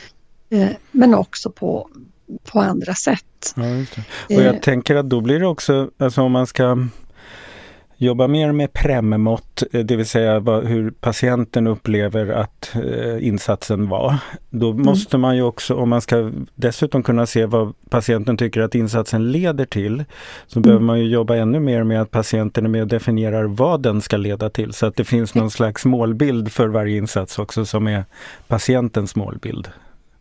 Eh, 0.51 0.68
men 0.90 1.14
också 1.14 1.51
på, 1.51 1.88
på 2.53 2.61
andra 2.61 2.94
sätt. 2.94 3.55
Ja, 3.57 3.62
och 4.37 4.42
jag 4.42 4.55
eh, 4.55 4.61
tänker 4.61 4.94
att 4.94 5.11
då 5.11 5.20
blir 5.20 5.40
det 5.40 5.47
också, 5.47 5.90
alltså 5.99 6.23
om 6.23 6.33
man 6.33 6.47
ska 6.47 6.88
jobba 7.96 8.26
mer 8.26 8.52
med 8.52 8.72
premmått, 8.72 9.62
eh, 9.72 9.80
det 9.80 9.96
vill 9.96 10.07
säga 10.07 10.40
vad, 10.40 10.64
hur 10.64 10.90
patienten 10.90 11.66
upplever 11.66 12.28
att 12.28 12.74
eh, 12.74 13.26
insatsen 13.26 13.88
var. 13.88 14.16
Då 14.50 14.70
mm. 14.70 14.83
måste 14.83 15.18
man 15.18 15.37
ju 15.37 15.42
också, 15.42 15.74
om 15.74 15.88
man 15.88 16.00
ska 16.00 16.30
dessutom 16.54 17.02
kunna 17.02 17.26
se 17.26 17.46
vad 17.46 17.74
patienten 17.88 18.37
tycker 18.37 18.61
att 18.61 18.74
insatsen 18.74 19.33
leder 19.33 19.64
till, 19.64 20.04
så 20.46 20.59
mm. 20.59 20.62
behöver 20.62 20.85
man 20.85 21.00
ju 21.00 21.09
jobba 21.09 21.37
ännu 21.37 21.61
mer 21.61 21.85
med 21.85 22.00
att 22.00 22.11
patienten 22.11 22.64
är 22.64 22.68
med 22.68 22.83
och 22.83 22.88
definierar 22.88 23.44
vad 23.44 23.83
den 23.83 24.00
ska 24.00 24.16
leda 24.16 24.50
till. 24.50 24.72
Så 24.72 24.87
att 24.87 24.96
det 24.96 25.04
finns 25.04 25.35
någon 25.35 25.50
slags 25.50 25.85
målbild 25.85 26.52
för 26.52 26.68
varje 26.68 26.96
insats 26.96 27.38
också 27.38 27.64
som 27.64 27.87
är 27.87 28.04
patientens 28.48 29.16
målbild. 29.16 29.68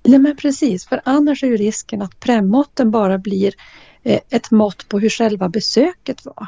Nej 0.03 0.19
men 0.19 0.37
precis, 0.37 0.85
för 0.85 1.01
annars 1.05 1.43
är 1.43 1.47
ju 1.47 1.57
risken 1.57 2.01
att 2.01 2.19
premmåtten 2.19 2.91
bara 2.91 3.17
blir 3.17 3.53
eh, 4.03 4.19
ett 4.29 4.51
mått 4.51 4.89
på 4.89 4.99
hur 4.99 5.09
själva 5.09 5.49
besöket 5.49 6.25
var. 6.25 6.47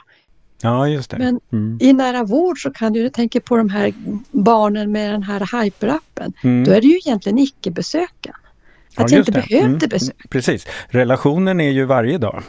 Ja, 0.65 0.88
just 0.88 1.12
det. 1.12 1.17
Men 1.17 1.39
mm. 1.51 1.78
i 1.82 1.93
nära 1.93 2.23
vård 2.23 2.62
så 2.62 2.71
kan 2.71 2.93
du, 2.93 3.04
jag 3.04 3.13
tänker 3.13 3.39
på 3.39 3.58
de 3.58 3.69
här 3.69 3.93
barnen 4.32 4.91
med 4.91 5.13
den 5.13 5.23
här 5.23 5.63
hyperappen, 5.63 6.34
mm. 6.43 6.63
då 6.63 6.71
är 6.71 6.82
det 6.82 6.88
ju 6.88 6.95
egentligen 6.95 7.38
icke-besöken. 7.38 8.34
Att 8.95 9.12
ja, 9.12 9.17
jag 9.17 9.19
inte 9.19 9.32
det. 9.32 9.47
behövde 9.49 9.86
mm. 9.86 9.89
besök. 9.89 10.30
Precis, 10.30 10.67
relationen 10.88 11.60
är 11.60 11.71
ju 11.71 11.86
varje 11.86 12.17
dag. 12.17 12.43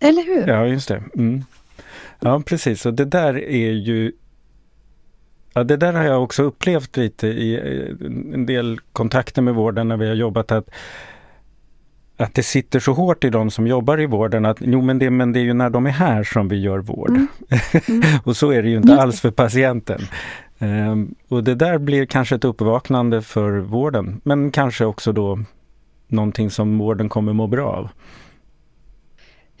Eller 0.00 0.22
hur? 0.22 0.48
Ja, 0.48 0.66
just 0.66 0.88
det. 0.88 1.02
Mm. 1.14 1.44
Ja, 2.20 2.42
precis. 2.46 2.86
Och 2.86 2.94
det 2.94 3.04
där 3.04 3.38
är 3.38 3.70
ju 3.70 4.12
Ja, 5.54 5.64
det 5.64 5.76
där 5.76 5.92
har 5.92 6.04
jag 6.04 6.22
också 6.22 6.42
upplevt 6.42 6.96
lite 6.96 7.26
i 7.26 7.56
en 8.34 8.46
del 8.46 8.80
kontakter 8.92 9.42
med 9.42 9.54
vården 9.54 9.88
när 9.88 9.96
vi 9.96 10.08
har 10.08 10.14
jobbat. 10.14 10.52
att 10.52 10.70
att 12.22 12.34
det 12.34 12.42
sitter 12.42 12.80
så 12.80 12.92
hårt 12.92 13.24
i 13.24 13.30
de 13.30 13.50
som 13.50 13.66
jobbar 13.66 14.00
i 14.00 14.06
vården 14.06 14.46
att 14.46 14.56
jo 14.60 14.82
men 14.82 14.98
det, 14.98 15.10
men 15.10 15.32
det 15.32 15.40
är 15.40 15.44
ju 15.44 15.52
när 15.52 15.70
de 15.70 15.86
är 15.86 15.90
här 15.90 16.24
som 16.24 16.48
vi 16.48 16.60
gör 16.60 16.78
vård. 16.78 17.10
Mm. 17.10 17.28
Mm. 17.88 18.02
och 18.24 18.36
så 18.36 18.50
är 18.50 18.62
det 18.62 18.68
ju 18.68 18.76
inte 18.76 19.00
alls 19.00 19.20
för 19.20 19.30
patienten. 19.30 20.00
Um, 20.58 21.14
och 21.28 21.44
det 21.44 21.54
där 21.54 21.78
blir 21.78 22.06
kanske 22.06 22.34
ett 22.34 22.44
uppvaknande 22.44 23.22
för 23.22 23.50
vården 23.58 24.20
men 24.24 24.50
kanske 24.50 24.84
också 24.84 25.12
då 25.12 25.38
någonting 26.08 26.50
som 26.50 26.78
vården 26.78 27.08
kommer 27.08 27.32
må 27.32 27.46
bra 27.46 27.68
av. 27.68 27.88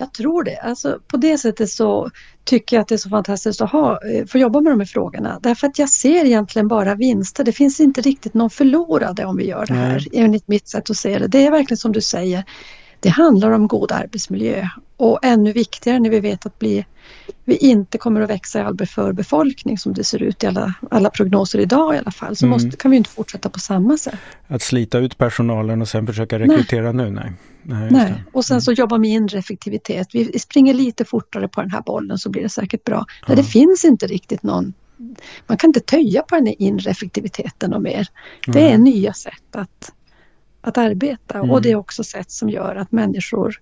Jag 0.02 0.12
tror 0.12 0.44
det. 0.44 0.56
Alltså, 0.56 0.98
på 1.06 1.16
det 1.16 1.38
sättet 1.38 1.70
så 1.70 2.10
tycker 2.44 2.76
jag 2.76 2.82
att 2.82 2.88
det 2.88 2.94
är 2.94 2.98
så 2.98 3.08
fantastiskt 3.08 3.60
att 3.60 3.70
ha, 3.70 4.00
eh, 4.06 4.26
få 4.26 4.38
jobba 4.38 4.60
med 4.60 4.72
de 4.72 4.80
här 4.80 4.86
frågorna. 4.86 5.38
Därför 5.42 5.66
att 5.66 5.78
jag 5.78 5.88
ser 5.88 6.24
egentligen 6.24 6.68
bara 6.68 6.94
vinster. 6.94 7.44
Det 7.44 7.52
finns 7.52 7.80
inte 7.80 8.00
riktigt 8.00 8.34
någon 8.34 8.50
förlorade 8.50 9.24
om 9.24 9.36
vi 9.36 9.46
gör 9.46 9.66
det 9.66 9.74
här, 9.74 10.06
Nej. 10.12 10.24
enligt 10.24 10.48
mitt 10.48 10.68
sätt 10.68 10.90
att 10.90 10.96
se 10.96 11.18
det. 11.18 11.26
Det 11.26 11.46
är 11.46 11.50
verkligen 11.50 11.78
som 11.78 11.92
du 11.92 12.00
säger, 12.00 12.44
det 13.00 13.08
handlar 13.08 13.50
om 13.50 13.68
god 13.68 13.92
arbetsmiljö 13.92 14.68
och 14.96 15.18
ännu 15.22 15.52
viktigare 15.52 15.98
när 15.98 16.10
vi 16.10 16.20
vet 16.20 16.46
att 16.46 16.58
bli, 16.58 16.86
vi 17.44 17.56
inte 17.56 17.98
kommer 17.98 18.20
att 18.20 18.30
växa 18.30 18.58
i 18.58 18.62
alltför 18.62 19.12
befolkning 19.12 19.78
som 19.78 19.94
det 19.94 20.04
ser 20.04 20.22
ut 20.22 20.44
i 20.44 20.46
alla, 20.46 20.74
alla 20.90 21.10
prognoser 21.10 21.58
idag 21.58 21.94
i 21.94 21.98
alla 21.98 22.10
fall, 22.10 22.36
så 22.36 22.46
mm. 22.46 22.50
måste, 22.50 22.76
kan 22.76 22.90
vi 22.90 22.96
inte 22.96 23.10
fortsätta 23.10 23.48
på 23.48 23.60
samma 23.60 23.96
sätt. 23.96 24.14
Att 24.46 24.62
slita 24.62 24.98
ut 24.98 25.18
personalen 25.18 25.82
och 25.82 25.88
sen 25.88 26.06
försöka 26.06 26.38
rekrytera 26.38 26.92
nej. 26.92 27.06
nu, 27.06 27.10
nej. 27.10 27.32
Nej, 27.62 27.90
nej. 27.90 28.24
och 28.32 28.44
sen 28.44 28.54
mm. 28.54 28.60
så 28.60 28.72
jobbar 28.72 28.98
med 28.98 29.10
inre 29.10 29.38
effektivitet. 29.38 30.08
Vi 30.12 30.38
springer 30.38 30.74
lite 30.74 31.04
fortare 31.04 31.48
på 31.48 31.60
den 31.60 31.70
här 31.70 31.82
bollen 31.82 32.18
så 32.18 32.30
blir 32.30 32.42
det 32.42 32.48
säkert 32.48 32.84
bra. 32.84 33.04
Ja. 33.08 33.26
Nej, 33.28 33.36
det 33.36 33.44
finns 33.44 33.84
inte 33.84 34.06
riktigt 34.06 34.42
någon 34.42 34.72
man 35.46 35.56
kan 35.58 35.68
inte 35.68 35.80
töja 35.80 36.22
på 36.22 36.34
den 36.34 36.46
inre 36.46 36.90
effektiviteten 36.90 37.72
och 37.72 37.82
mer. 37.82 38.08
Det 38.46 38.72
är 38.72 38.78
nya 38.78 39.12
sätt 39.12 39.56
att 39.56 39.92
att 40.64 40.78
arbeta 40.78 41.38
mm. 41.38 41.50
och 41.50 41.62
det 41.62 41.70
är 41.70 41.76
också 41.76 42.04
sätt 42.04 42.30
som 42.30 42.50
gör 42.50 42.76
att 42.76 42.92
människor 42.92 43.60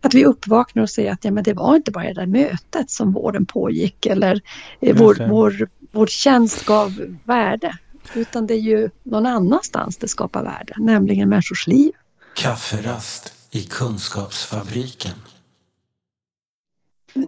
att 0.00 0.14
vi 0.14 0.24
uppvaknar 0.24 0.82
och 0.82 0.90
säger 0.90 1.12
att 1.12 1.24
ja, 1.24 1.30
men 1.30 1.44
det 1.44 1.52
var 1.52 1.76
inte 1.76 1.90
bara 1.90 2.04
det 2.04 2.12
där 2.12 2.26
mötet 2.26 2.90
som 2.90 3.12
vården 3.12 3.46
pågick 3.46 4.06
eller 4.06 4.40
eh, 4.80 4.96
vår, 4.96 5.28
vår, 5.28 5.68
vår 5.92 6.06
tjänst 6.06 6.66
gav 6.66 7.16
värde. 7.24 7.78
Utan 8.14 8.46
det 8.46 8.54
är 8.54 8.60
ju 8.60 8.90
någon 9.02 9.26
annanstans 9.26 9.96
det 9.96 10.08
skapar 10.08 10.44
värde, 10.44 10.74
nämligen 10.76 11.28
människors 11.28 11.66
liv. 11.66 11.92
Kafferast 12.34 13.32
i 13.50 13.62
Kunskapsfabriken. 13.62 15.14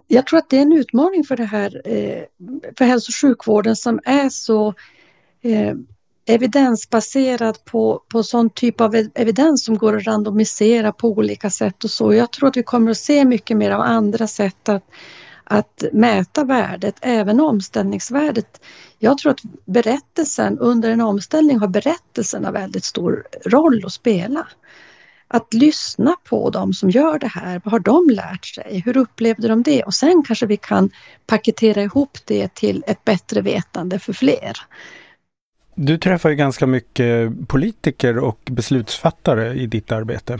Jag 0.07 0.27
tror 0.27 0.39
att 0.39 0.49
det 0.49 0.57
är 0.57 0.61
en 0.61 0.73
utmaning 0.73 1.23
för 1.23 1.37
det 1.37 1.45
här, 1.45 1.81
eh, 1.85 2.23
för 2.77 2.85
hälso 2.85 3.09
och 3.09 3.15
sjukvården 3.21 3.75
som 3.75 3.99
är 4.03 4.29
så 4.29 4.73
eh, 5.41 5.73
evidensbaserad 6.25 7.65
på, 7.65 8.03
på 8.07 8.23
sån 8.23 8.49
typ 8.49 8.81
av 8.81 8.95
evidens 9.13 9.65
som 9.65 9.77
går 9.77 9.97
att 9.97 10.07
randomisera 10.07 10.91
på 10.91 11.07
olika 11.07 11.49
sätt 11.49 11.83
och 11.83 11.91
så. 11.91 12.13
Jag 12.13 12.31
tror 12.31 12.49
att 12.49 12.57
vi 12.57 12.63
kommer 12.63 12.91
att 12.91 12.97
se 12.97 13.25
mycket 13.25 13.57
mer 13.57 13.71
av 13.71 13.81
andra 13.81 14.27
sätt 14.27 14.69
att, 14.69 14.83
att 15.43 15.83
mäta 15.93 16.43
värdet, 16.43 16.95
även 17.01 17.39
omställningsvärdet. 17.39 18.61
Jag 18.99 19.17
tror 19.17 19.31
att 19.31 19.41
berättelsen, 19.65 20.59
under 20.59 20.89
en 20.89 21.01
omställning 21.01 21.59
har 21.59 21.67
berättelsen 21.67 22.45
en 22.45 22.53
väldigt 22.53 22.85
stor 22.85 23.27
roll 23.45 23.83
att 23.85 23.93
spela. 23.93 24.47
Att 25.33 25.53
lyssna 25.53 26.15
på 26.29 26.49
dem 26.49 26.73
som 26.73 26.89
gör 26.89 27.19
det 27.19 27.27
här, 27.27 27.61
vad 27.63 27.71
har 27.71 27.79
de 27.79 28.09
lärt 28.09 28.45
sig? 28.45 28.81
Hur 28.85 28.97
upplevde 28.97 29.47
de 29.47 29.63
det? 29.63 29.83
Och 29.83 29.93
sen 29.93 30.23
kanske 30.27 30.45
vi 30.45 30.57
kan 30.57 30.89
paketera 31.27 31.81
ihop 31.83 32.17
det 32.25 32.53
till 32.53 32.83
ett 32.87 33.03
bättre 33.03 33.41
vetande 33.41 33.99
för 33.99 34.13
fler. 34.13 34.57
Du 35.75 35.97
träffar 35.97 36.29
ju 36.29 36.35
ganska 36.35 36.67
mycket 36.67 37.47
politiker 37.47 38.17
och 38.17 38.39
beslutsfattare 38.45 39.53
i 39.53 39.67
ditt 39.67 39.91
arbete. 39.91 40.39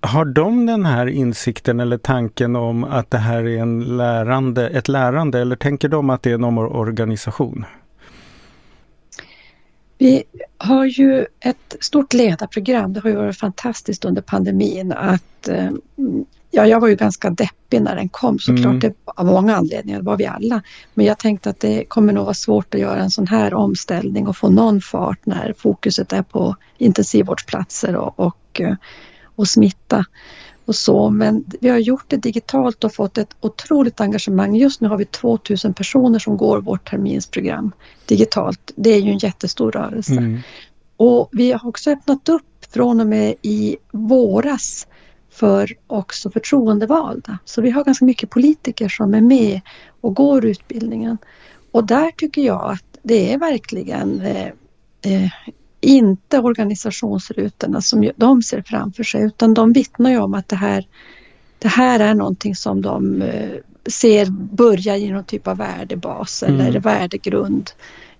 Har 0.00 0.24
de 0.24 0.66
den 0.66 0.86
här 0.86 1.06
insikten 1.06 1.80
eller 1.80 1.98
tanken 1.98 2.56
om 2.56 2.84
att 2.84 3.10
det 3.10 3.18
här 3.18 3.44
är 3.44 3.58
en 3.58 3.96
lärande, 3.96 4.68
ett 4.68 4.88
lärande 4.88 5.40
eller 5.40 5.56
tänker 5.56 5.88
de 5.88 6.10
att 6.10 6.22
det 6.22 6.30
är 6.30 6.34
en 6.34 6.44
omorganisation? 6.44 7.64
Vi 10.02 10.22
har 10.58 10.84
ju 10.84 11.26
ett 11.40 11.76
stort 11.80 12.12
ledarprogram. 12.12 12.92
Det 12.92 13.00
har 13.00 13.10
ju 13.10 13.16
varit 13.16 13.38
fantastiskt 13.38 14.04
under 14.04 14.22
pandemin 14.22 14.92
att 14.92 15.48
eh, 15.48 15.70
Ja, 16.54 16.66
jag 16.66 16.80
var 16.80 16.88
ju 16.88 16.96
ganska 16.96 17.30
deppig 17.30 17.82
när 17.82 17.96
den 17.96 18.08
kom 18.08 18.38
såklart, 18.38 18.64
mm. 18.64 18.78
det, 18.80 18.94
av 19.04 19.26
många 19.26 19.56
anledningar, 19.56 19.98
det 19.98 20.04
var 20.04 20.16
vi 20.16 20.26
alla. 20.26 20.62
Men 20.94 21.06
jag 21.06 21.18
tänkte 21.18 21.50
att 21.50 21.60
det 21.60 21.84
kommer 21.84 22.12
nog 22.12 22.24
vara 22.24 22.34
svårt 22.34 22.74
att 22.74 22.80
göra 22.80 23.00
en 23.00 23.10
sån 23.10 23.26
här 23.26 23.54
omställning 23.54 24.28
och 24.28 24.36
få 24.36 24.48
någon 24.48 24.80
fart 24.80 25.26
när 25.26 25.54
fokuset 25.58 26.12
är 26.12 26.22
på 26.22 26.56
intensivvårdsplatser 26.78 27.96
och, 27.96 28.20
och, 28.20 28.60
eh, 28.60 28.74
och 29.36 29.48
smitta 29.48 30.04
och 30.64 30.76
så. 30.76 31.10
Men 31.10 31.44
vi 31.60 31.68
har 31.68 31.78
gjort 31.78 32.04
det 32.08 32.16
digitalt 32.16 32.84
och 32.84 32.94
fått 32.94 33.18
ett 33.18 33.36
otroligt 33.40 34.00
engagemang. 34.00 34.56
Just 34.56 34.80
nu 34.80 34.88
har 34.88 34.96
vi 34.96 35.04
2000 35.04 35.74
personer 35.74 36.18
som 36.18 36.36
går 36.36 36.60
vårt 36.60 36.90
terminsprogram 36.90 37.72
digitalt. 38.06 38.72
Det 38.76 38.90
är 38.90 39.00
ju 39.00 39.10
en 39.10 39.18
jättestor 39.18 39.72
rörelse. 39.72 40.12
Mm. 40.12 40.38
Och 40.96 41.28
vi 41.32 41.52
har 41.52 41.68
också 41.68 41.90
öppnat 41.90 42.28
upp 42.28 42.66
från 42.72 43.00
och 43.00 43.06
med 43.06 43.34
i 43.42 43.76
våras 43.92 44.86
för 45.30 45.76
också 45.86 46.30
förtroendevalda. 46.30 47.38
Så 47.44 47.62
vi 47.62 47.70
har 47.70 47.84
ganska 47.84 48.04
mycket 48.04 48.30
politiker 48.30 48.88
som 48.88 49.14
är 49.14 49.20
med 49.20 49.60
och 50.00 50.14
går 50.14 50.44
utbildningen. 50.44 51.18
Och 51.72 51.86
där 51.86 52.10
tycker 52.10 52.42
jag 52.42 52.72
att 52.72 52.98
det 53.02 53.32
är 53.32 53.38
verkligen 53.38 54.20
eh, 54.20 54.46
eh, 55.02 55.30
inte 55.82 56.38
organisationsrutorna 56.38 57.80
som 57.80 58.10
de 58.16 58.42
ser 58.42 58.62
framför 58.66 59.04
sig 59.04 59.22
utan 59.22 59.54
de 59.54 59.72
vittnar 59.72 60.10
ju 60.10 60.18
om 60.18 60.34
att 60.34 60.48
det 60.48 60.56
här, 60.56 60.86
det 61.58 61.68
här 61.68 62.00
är 62.00 62.14
någonting 62.14 62.56
som 62.56 62.82
de 62.82 63.22
eh, 63.22 63.50
ser 63.86 64.26
börja 64.30 64.96
i 64.96 65.10
någon 65.10 65.24
typ 65.24 65.46
av 65.46 65.56
värdebas 65.56 66.42
mm. 66.42 66.60
eller 66.60 66.80
värdegrund 66.80 67.70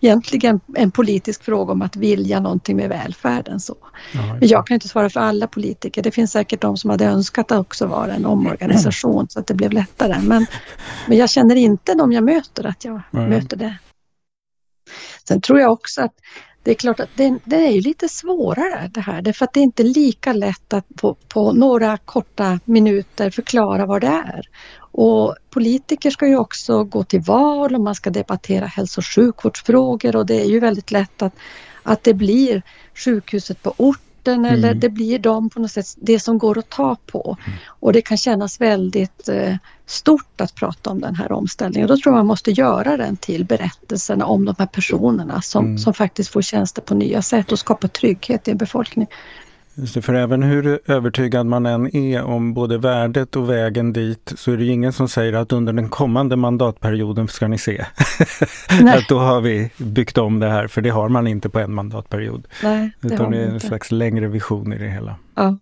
egentligen 0.03 0.61
en 0.75 0.90
politisk 0.90 1.44
fråga 1.44 1.72
om 1.72 1.83
att 1.83 1.96
vilja 1.96 2.40
någonting 2.40 2.77
med 2.77 2.88
välfärden. 2.88 3.61
Så. 3.61 3.77
Ja, 4.14 4.37
Men 4.40 4.48
jag 4.48 4.66
kan 4.66 4.75
inte 4.75 4.88
svara 4.88 5.11
för 5.11 5.20
alla 5.20 5.46
politiker. 5.46 6.03
Det 6.03 6.11
finns 6.11 6.33
säkert 6.33 6.61
de 6.61 6.77
som 6.77 6.90
hade 6.90 7.05
önskat 7.05 7.53
att 7.53 7.61
också 7.61 7.87
vara 7.87 8.12
en 8.14 8.27
omorganisation 8.27 9.29
så 9.29 9.40
att 9.40 9.46
det 9.46 9.55
blev 9.55 9.72
lättare. 9.72 10.20
Men, 10.22 10.46
men 11.09 11.18
jag 11.18 11.31
känner 11.31 11.57
inte 11.57 11.94
de 11.94 12.12
jag 12.12 12.25
möter 12.25 12.66
att 12.66 12.85
jag 12.85 13.03
ja. 13.11 13.29
möter 13.29 13.57
det. 13.57 13.79
Sen 15.29 15.40
tror 15.40 15.61
jag 15.61 15.72
också 15.72 16.03
att 16.03 16.14
det 16.62 16.70
är 16.70 16.75
klart 16.75 17.01
att 17.01 17.11
det, 17.16 17.38
det, 17.44 17.57
är 17.57 17.81
lite 17.81 18.09
svårare 18.09 18.90
det 18.94 19.01
här 19.01 19.22
därför 19.22 19.44
att 19.44 19.53
det 19.53 19.61
är 19.61 19.64
inte 19.64 19.83
lika 19.83 20.33
lätt 20.33 20.72
att 20.72 20.88
på, 20.96 21.14
på 21.29 21.53
några 21.53 21.96
korta 21.96 22.61
minuter 22.64 23.31
förklara 23.31 23.87
vad 23.87 24.01
det 24.01 24.07
är. 24.07 24.48
Och 24.77 25.37
politiker 25.51 26.11
ska 26.11 26.27
ju 26.27 26.37
också 26.37 26.85
gå 26.85 27.05
till 27.05 27.20
val 27.20 27.75
och 27.75 27.81
man 27.81 27.94
ska 27.94 28.11
debattera 28.11 28.66
hälso 28.66 29.01
och 29.01 29.07
sjukvårdsfrågor 29.07 30.16
och 30.16 30.27
det 30.27 30.40
är 30.40 30.46
ju 30.46 30.61
väldigt 30.61 30.90
lätt 30.90 31.22
att, 31.22 31.35
att 31.83 32.05
det 32.05 32.14
blir 32.14 32.62
sjukhuset 32.94 33.62
på 33.62 33.75
ort 33.77 34.12
eller 34.30 34.68
mm. 34.68 34.80
det 34.80 34.88
blir 34.88 35.18
de 35.18 35.50
på 35.50 35.61
något 35.61 35.70
sätt, 35.70 35.87
det 35.96 36.20
som 36.20 36.38
går 36.38 36.58
att 36.58 36.68
ta 36.68 36.96
på. 37.06 37.37
Mm. 37.46 37.58
Och 37.66 37.92
det 37.92 38.02
kan 38.02 38.16
kännas 38.16 38.61
väldigt 38.61 39.28
eh, 39.28 39.56
stort 39.87 40.40
att 40.40 40.54
prata 40.54 40.90
om 40.90 41.00
den 41.00 41.14
här 41.14 41.32
omställningen. 41.32 41.88
Då 41.88 41.96
tror 41.96 42.12
jag 42.12 42.18
man 42.18 42.26
måste 42.26 42.50
göra 42.50 42.96
den 42.96 43.16
till 43.16 43.44
berättelserna 43.44 44.26
om 44.26 44.44
de 44.44 44.54
här 44.58 44.66
personerna 44.66 45.42
som, 45.42 45.64
mm. 45.64 45.78
som 45.78 45.94
faktiskt 45.94 46.30
får 46.30 46.42
tjänster 46.42 46.82
på 46.82 46.94
nya 46.94 47.22
sätt 47.22 47.52
och 47.52 47.58
skapa 47.58 47.88
trygghet 47.88 48.48
i 48.48 48.50
en 48.50 48.56
befolkning. 48.56 49.06
Just 49.74 49.94
det, 49.94 50.02
för 50.02 50.14
även 50.14 50.42
hur 50.42 50.80
övertygad 50.87 51.46
man 51.46 51.66
än 51.66 51.96
är 51.96 52.22
om 52.22 52.54
både 52.54 52.78
värdet 52.78 53.37
och 53.37 53.50
vägen 53.50 53.92
dit 53.92 54.32
så 54.37 54.52
är 54.52 54.56
det 54.56 54.64
ingen 54.66 54.92
som 54.92 55.08
säger 55.08 55.32
att 55.32 55.52
under 55.52 55.72
den 55.72 55.88
kommande 55.88 56.37
mandatperioden 56.37 57.28
ska 57.28 57.48
ni 57.48 57.58
se 57.58 57.80
att 58.87 59.08
då 59.08 59.18
har 59.18 59.40
vi 59.40 59.70
byggt 59.78 60.18
om 60.18 60.40
det 60.40 60.48
här, 60.48 60.66
för 60.68 60.80
det 60.80 60.90
har 60.90 61.08
man 61.08 61.26
inte 61.26 61.48
på 61.48 61.58
en 61.58 61.74
mandatperiod. 61.74 62.46
Nej, 62.62 62.90
det 63.00 63.14
Utan 63.14 63.30
det 63.30 63.38
är 63.38 63.46
en 63.46 63.54
inte. 63.54 63.66
slags 63.66 63.92
längre 63.92 64.28
vision 64.28 64.72
i 64.72 64.78
det 64.78 64.88
hela. 64.88 65.16
Ja. 65.35 65.58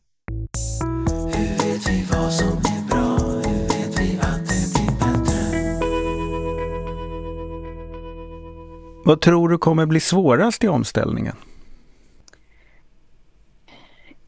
Vad 9.05 9.21
tror 9.21 9.49
du 9.49 9.59
kommer 9.59 9.87
bli 9.87 10.01
svårast 10.01 10.65
i 10.65 10.69
omställningen? 10.69 11.37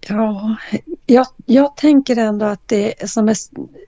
Ja, 0.08 0.56
jag, 1.06 1.26
jag 1.46 1.76
tänker 1.76 2.16
ändå 2.16 2.46
att 2.46 2.68
det 2.68 3.10
som 3.10 3.28
är 3.28 3.36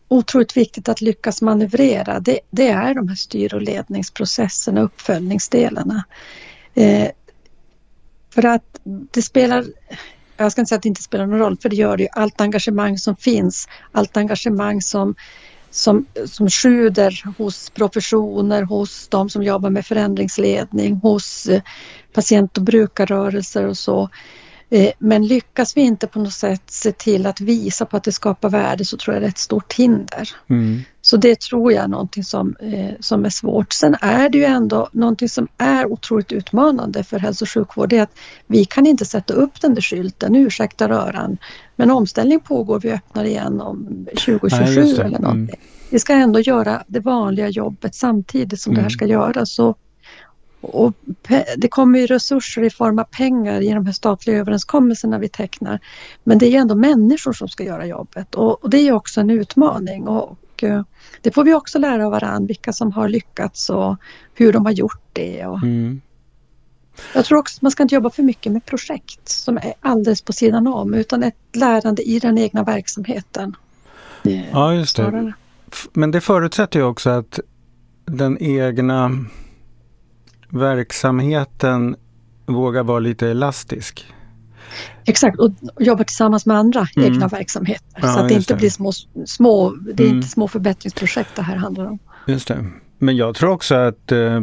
otroligt 0.09 0.57
viktigt 0.57 0.89
att 0.89 1.01
lyckas 1.01 1.43
manövrera 1.43 2.21
det, 2.21 2.41
det 2.51 2.69
är 2.69 2.95
de 2.95 3.09
här 3.09 3.17
styr 3.17 3.55
och 3.55 3.63
ledningsprocesserna, 3.63 4.81
uppföljningsdelarna. 4.81 6.05
Eh, 6.75 7.09
för 8.31 8.47
att 8.47 8.81
det 8.85 9.23
spelar, 9.23 9.65
jag 10.37 10.53
ska 10.53 10.61
inte 10.61 10.69
säga 10.69 10.77
att 10.77 10.83
det 10.83 10.89
inte 10.89 11.03
spelar 11.03 11.27
någon 11.27 11.39
roll, 11.39 11.59
för 11.63 11.69
det 11.69 11.77
gör 11.77 11.97
det 11.97 12.03
ju. 12.03 12.09
Allt 12.13 12.41
engagemang 12.41 12.99
som 12.99 13.17
finns, 13.17 13.69
allt 13.93 14.17
engagemang 14.17 14.83
som, 14.83 15.15
som, 15.71 16.07
som 16.27 16.51
sjuder 16.51 17.35
hos 17.39 17.71
professioner, 17.71 18.63
hos 18.63 19.09
de 19.09 19.31
som 19.31 19.43
jobbar 19.43 19.71
med 19.71 19.87
förändringsledning, 19.87 20.95
hos 20.95 21.47
eh, 21.47 21.63
patient 22.13 22.59
och 22.59 22.65
brukarrörelser 22.65 23.67
och 23.67 23.79
så 23.79 24.03
Eh, 24.03 24.44
men 24.99 25.27
lyckas 25.27 25.77
vi 25.77 25.81
inte 25.81 26.07
på 26.07 26.19
något 26.19 26.33
sätt 26.33 26.63
se 26.67 26.93
till 26.93 27.27
att 27.27 27.41
visa 27.41 27.87
på 27.87 27.97
att 27.97 28.05
det 28.05 28.13
skapar 28.13 28.49
värde 28.49 28.85
så 28.85 28.97
tror 28.97 29.15
jag 29.15 29.23
det 29.23 29.27
är 29.27 29.31
ett 29.31 29.39
stort 29.39 29.73
hinder. 29.73 30.29
Mm. 30.51 30.83
Så 31.01 31.17
det 31.17 31.41
tror 31.41 31.73
jag 31.73 31.85
är 31.85 31.89
någonting 31.89 32.25
som, 32.25 32.57
eh, 32.61 32.95
som 33.01 33.25
är 33.25 33.31
svårt. 33.31 33.73
Sen 33.73 33.97
är 34.01 34.29
det 34.29 34.39
ju 34.39 34.45
ändå 34.45 34.89
någonting 34.93 35.29
som 35.29 35.49
är 35.59 35.93
otroligt 35.93 36.33
utmanande 36.33 37.05
för 37.05 37.19
hälso 37.19 37.45
och 37.45 37.51
sjukvård. 37.51 37.89
Det 37.89 37.99
är 37.99 38.03
att 38.03 38.19
vi 38.47 38.65
kan 38.65 38.87
inte 38.87 39.05
sätta 39.05 39.35
upp 39.35 39.61
den 39.61 39.75
där 39.75 39.83
skylten, 39.83 40.35
ursäkta 40.35 40.89
röran, 40.89 41.39
men 41.77 41.91
omställning 41.91 42.41
pågår, 42.41 42.81
vi 42.81 42.93
öppnar 42.93 43.25
igen 43.25 43.61
om 43.61 44.07
2027 44.07 44.83
Nej, 44.83 44.93
eller 44.93 45.19
någonting. 45.19 45.57
Mm. 45.57 45.69
Vi 45.91 45.99
ska 45.99 46.13
ändå 46.13 46.41
göra 46.41 46.83
det 46.87 47.01
vanliga 47.01 47.49
jobbet 47.49 47.95
samtidigt 47.95 48.61
som 48.61 48.71
mm. 48.71 48.77
det 48.77 48.83
här 48.83 48.91
mm. 48.91 48.99
ska 48.99 49.07
göras. 49.07 49.53
Så 49.53 49.75
och 50.65 50.95
det 51.57 51.69
kommer 51.69 51.99
ju 51.99 52.07
resurser 52.07 52.63
i 52.63 52.71
form 52.71 52.99
av 52.99 53.05
pengar 53.05 53.61
i 53.61 53.73
de 53.73 53.87
här 53.87 53.93
statliga 53.93 54.37
överenskommelserna 54.37 55.19
vi 55.19 55.29
tecknar. 55.29 55.81
Men 56.25 56.39
det 56.39 56.47
är 56.47 56.51
ju 56.51 56.57
ändå 56.57 56.75
människor 56.75 57.33
som 57.33 57.49
ska 57.49 57.65
göra 57.65 57.87
jobbet 57.87 58.35
och, 58.35 58.65
och 58.65 58.71
det 58.71 58.79
är 58.79 58.93
också 58.93 59.21
en 59.21 59.31
utmaning. 59.31 60.09
Och, 60.09 60.31
och, 60.31 60.65
eh, 60.65 60.83
det 61.21 61.31
får 61.31 61.45
vi 61.45 61.55
också 61.55 61.79
lära 61.79 62.07
av 62.07 62.13
varandra, 62.13 62.47
vilka 62.47 62.73
som 62.73 62.93
har 62.93 63.09
lyckats 63.09 63.71
och 63.71 63.97
hur 64.35 64.53
de 64.53 64.65
har 64.65 64.73
gjort 64.73 65.03
det. 65.13 65.47
Och 65.47 65.63
mm. 65.63 66.01
Jag 67.15 67.25
tror 67.25 67.39
också 67.39 67.59
att 67.59 67.63
man 67.63 67.71
ska 67.71 67.83
inte 67.83 67.95
jobba 67.95 68.11
för 68.11 68.23
mycket 68.23 68.53
med 68.53 68.67
projekt 68.67 69.29
som 69.29 69.57
är 69.57 69.75
alldeles 69.81 70.23
på 70.23 70.33
sidan 70.33 70.67
om 70.67 70.95
utan 70.95 71.23
ett 71.23 71.37
lärande 71.53 72.03
i 72.03 72.19
den 72.19 72.39
egna 72.39 72.65
verksamheten. 72.65 73.57
Ja, 74.53 74.75
just 74.75 74.97
det. 74.97 75.33
Men 75.93 76.11
det 76.11 76.21
förutsätter 76.21 76.79
ju 76.79 76.85
också 76.85 77.11
att 77.11 77.41
den 78.05 78.39
egna 78.43 79.11
verksamheten 80.55 81.97
vågar 82.47 82.83
vara 82.83 82.99
lite 82.99 83.29
elastisk. 83.29 84.15
Exakt, 85.05 85.39
och 85.39 85.53
jobba 85.79 86.05
tillsammans 86.05 86.47
med 86.47 86.57
andra 86.57 86.87
mm. 86.97 87.13
egna 87.13 87.29
verksamheter. 87.29 88.01
Ja, 88.03 88.13
så 88.13 88.21
att 88.21 88.29
det 88.29 88.35
inte 88.35 88.55
det. 88.55 88.59
blir 88.59 88.71
små, 88.71 88.93
små, 89.27 89.71
det 89.71 90.03
är 90.03 90.07
mm. 90.07 90.17
inte 90.17 90.29
små 90.29 90.49
förbättringsprojekt 90.49 91.31
det 91.37 91.43
här 91.43 91.57
handlar 91.57 91.87
om. 91.87 91.99
Just 92.27 92.49
det. 92.49 92.67
Men 92.99 93.17
jag 93.17 93.35
tror 93.35 93.51
också 93.51 93.75
att 93.75 94.13
eh, 94.13 94.41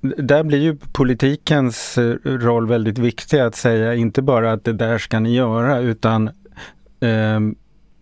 där 0.00 0.44
blir 0.44 0.58
ju 0.58 0.76
politikens 0.76 1.98
eh, 1.98 2.14
roll 2.24 2.68
väldigt 2.68 2.98
viktig 2.98 3.38
att 3.38 3.56
säga 3.56 3.94
inte 3.94 4.22
bara 4.22 4.52
att 4.52 4.64
det 4.64 4.72
där 4.72 4.98
ska 4.98 5.20
ni 5.20 5.34
göra 5.34 5.78
utan 5.78 6.28
eh, 7.00 7.40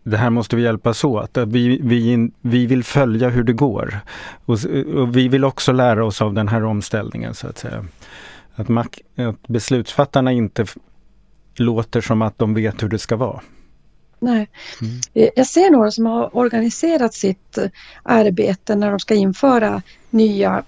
det 0.03 0.17
här 0.17 0.31
måste 0.31 0.57
vi 0.57 0.63
hjälpas 0.63 1.05
åt. 1.05 1.39
Vi, 1.47 1.81
vi, 1.83 2.31
vi 2.41 2.67
vill 2.67 2.85
följa 2.85 3.29
hur 3.29 3.43
det 3.43 3.53
går. 3.53 4.01
Och, 4.45 4.59
och, 4.97 5.17
vi 5.17 5.29
vill 5.29 5.45
också 5.45 5.73
lära 5.73 6.05
oss 6.05 6.23
av 6.23 6.35
den 6.35 6.49
här 6.49 6.65
omställningen 6.65 7.35
så 7.35 7.47
att 7.47 7.59
säga. 7.59 7.85
Att, 8.55 8.69
mak, 8.69 9.01
att 9.17 9.49
beslutsfattarna 9.49 10.33
inte 10.33 10.67
låter 11.57 12.01
som 12.01 12.23
att 12.23 12.39
de 12.39 12.55
vet 12.55 12.83
hur 12.83 12.89
det 12.89 12.99
ska 12.99 13.17
vara. 13.17 13.41
Nej. 14.21 14.49
Mm. 14.81 15.31
Jag 15.37 15.47
ser 15.47 15.71
några 15.71 15.91
som 15.91 16.07
har 16.07 16.37
organiserat 16.37 17.15
sitt 17.15 17.59
arbete 18.03 18.75
när 18.75 18.91
de 18.91 19.01
ska 19.01 19.15
införa 19.15 19.83
nya 20.11 20.63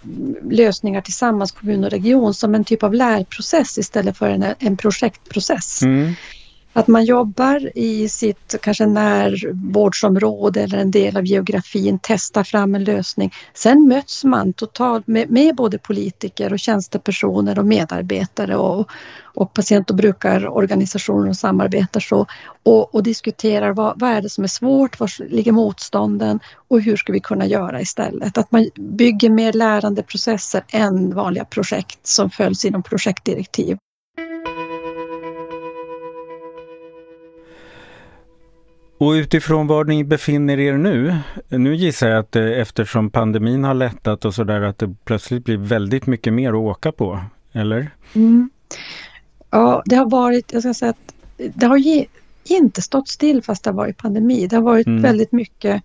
lösningar 0.50 1.00
tillsammans, 1.00 1.52
kommun 1.52 1.84
och 1.84 1.90
region, 1.90 2.34
som 2.34 2.54
en 2.54 2.64
typ 2.64 2.82
av 2.82 2.94
lärprocess 2.94 3.78
istället 3.78 4.18
för 4.18 4.28
en, 4.28 4.44
en 4.58 4.76
projektprocess. 4.76 5.82
Mm. 5.82 6.14
Att 6.76 6.88
man 6.88 7.04
jobbar 7.04 7.70
i 7.74 8.08
sitt 8.08 8.54
kanske 8.60 8.86
närvårdsområde 8.86 10.62
eller 10.62 10.78
en 10.78 10.90
del 10.90 11.16
av 11.16 11.26
geografin, 11.26 11.98
testar 12.02 12.44
fram 12.44 12.74
en 12.74 12.84
lösning. 12.84 13.32
Sen 13.54 13.88
möts 13.88 14.24
man 14.24 14.52
totalt 14.52 15.06
med, 15.06 15.30
med 15.30 15.56
både 15.56 15.78
politiker 15.78 16.52
och 16.52 16.58
tjänstepersoner 16.58 17.58
och 17.58 17.66
medarbetare 17.66 18.56
och, 18.56 18.90
och 19.22 19.52
patient 19.52 19.90
och 19.90 19.96
brukarorganisationer 19.96 21.28
och 21.28 21.36
samarbetar 21.36 22.00
så 22.00 22.26
och, 22.62 22.94
och 22.94 23.02
diskuterar 23.02 23.72
vad, 23.72 24.00
vad 24.00 24.10
är 24.10 24.22
det 24.22 24.30
som 24.30 24.44
är 24.44 24.48
svårt, 24.48 25.00
var 25.00 25.30
ligger 25.30 25.52
motstånden 25.52 26.40
och 26.68 26.80
hur 26.80 26.96
ska 26.96 27.12
vi 27.12 27.20
kunna 27.20 27.46
göra 27.46 27.80
istället? 27.80 28.38
Att 28.38 28.52
man 28.52 28.70
bygger 28.74 29.30
mer 29.30 29.52
lärandeprocesser 29.52 30.64
än 30.68 31.14
vanliga 31.14 31.44
projekt 31.44 32.06
som 32.06 32.30
följs 32.30 32.64
inom 32.64 32.82
projektdirektiv. 32.82 33.78
Och 38.98 39.10
utifrån 39.10 39.66
var 39.66 39.84
ni 39.84 40.04
befinner 40.04 40.60
er 40.60 40.76
nu, 40.76 41.16
nu 41.48 41.74
gissar 41.74 42.08
jag 42.08 42.18
att 42.18 42.32
det, 42.32 42.54
eftersom 42.54 43.10
pandemin 43.10 43.64
har 43.64 43.74
lättat 43.74 44.24
och 44.24 44.34
sådär 44.34 44.60
att 44.60 44.78
det 44.78 44.94
plötsligt 45.04 45.44
blir 45.44 45.56
väldigt 45.56 46.06
mycket 46.06 46.32
mer 46.32 46.48
att 46.48 46.54
åka 46.54 46.92
på, 46.92 47.20
eller? 47.52 47.90
Mm. 48.14 48.50
Ja, 49.50 49.82
det 49.86 49.96
har 49.96 50.10
varit, 50.10 50.52
jag 50.52 50.62
ska 50.62 50.74
säga 50.74 50.90
att 50.90 51.14
det 51.54 51.66
har 51.66 51.76
ge, 51.76 52.06
inte 52.44 52.82
stått 52.82 53.08
still 53.08 53.42
fast 53.42 53.64
det 53.64 53.70
har 53.70 53.76
varit 53.76 53.96
pandemi. 53.96 54.46
Det 54.46 54.56
har 54.56 54.62
varit 54.62 54.86
mm. 54.86 55.02
väldigt 55.02 55.32
mycket 55.32 55.82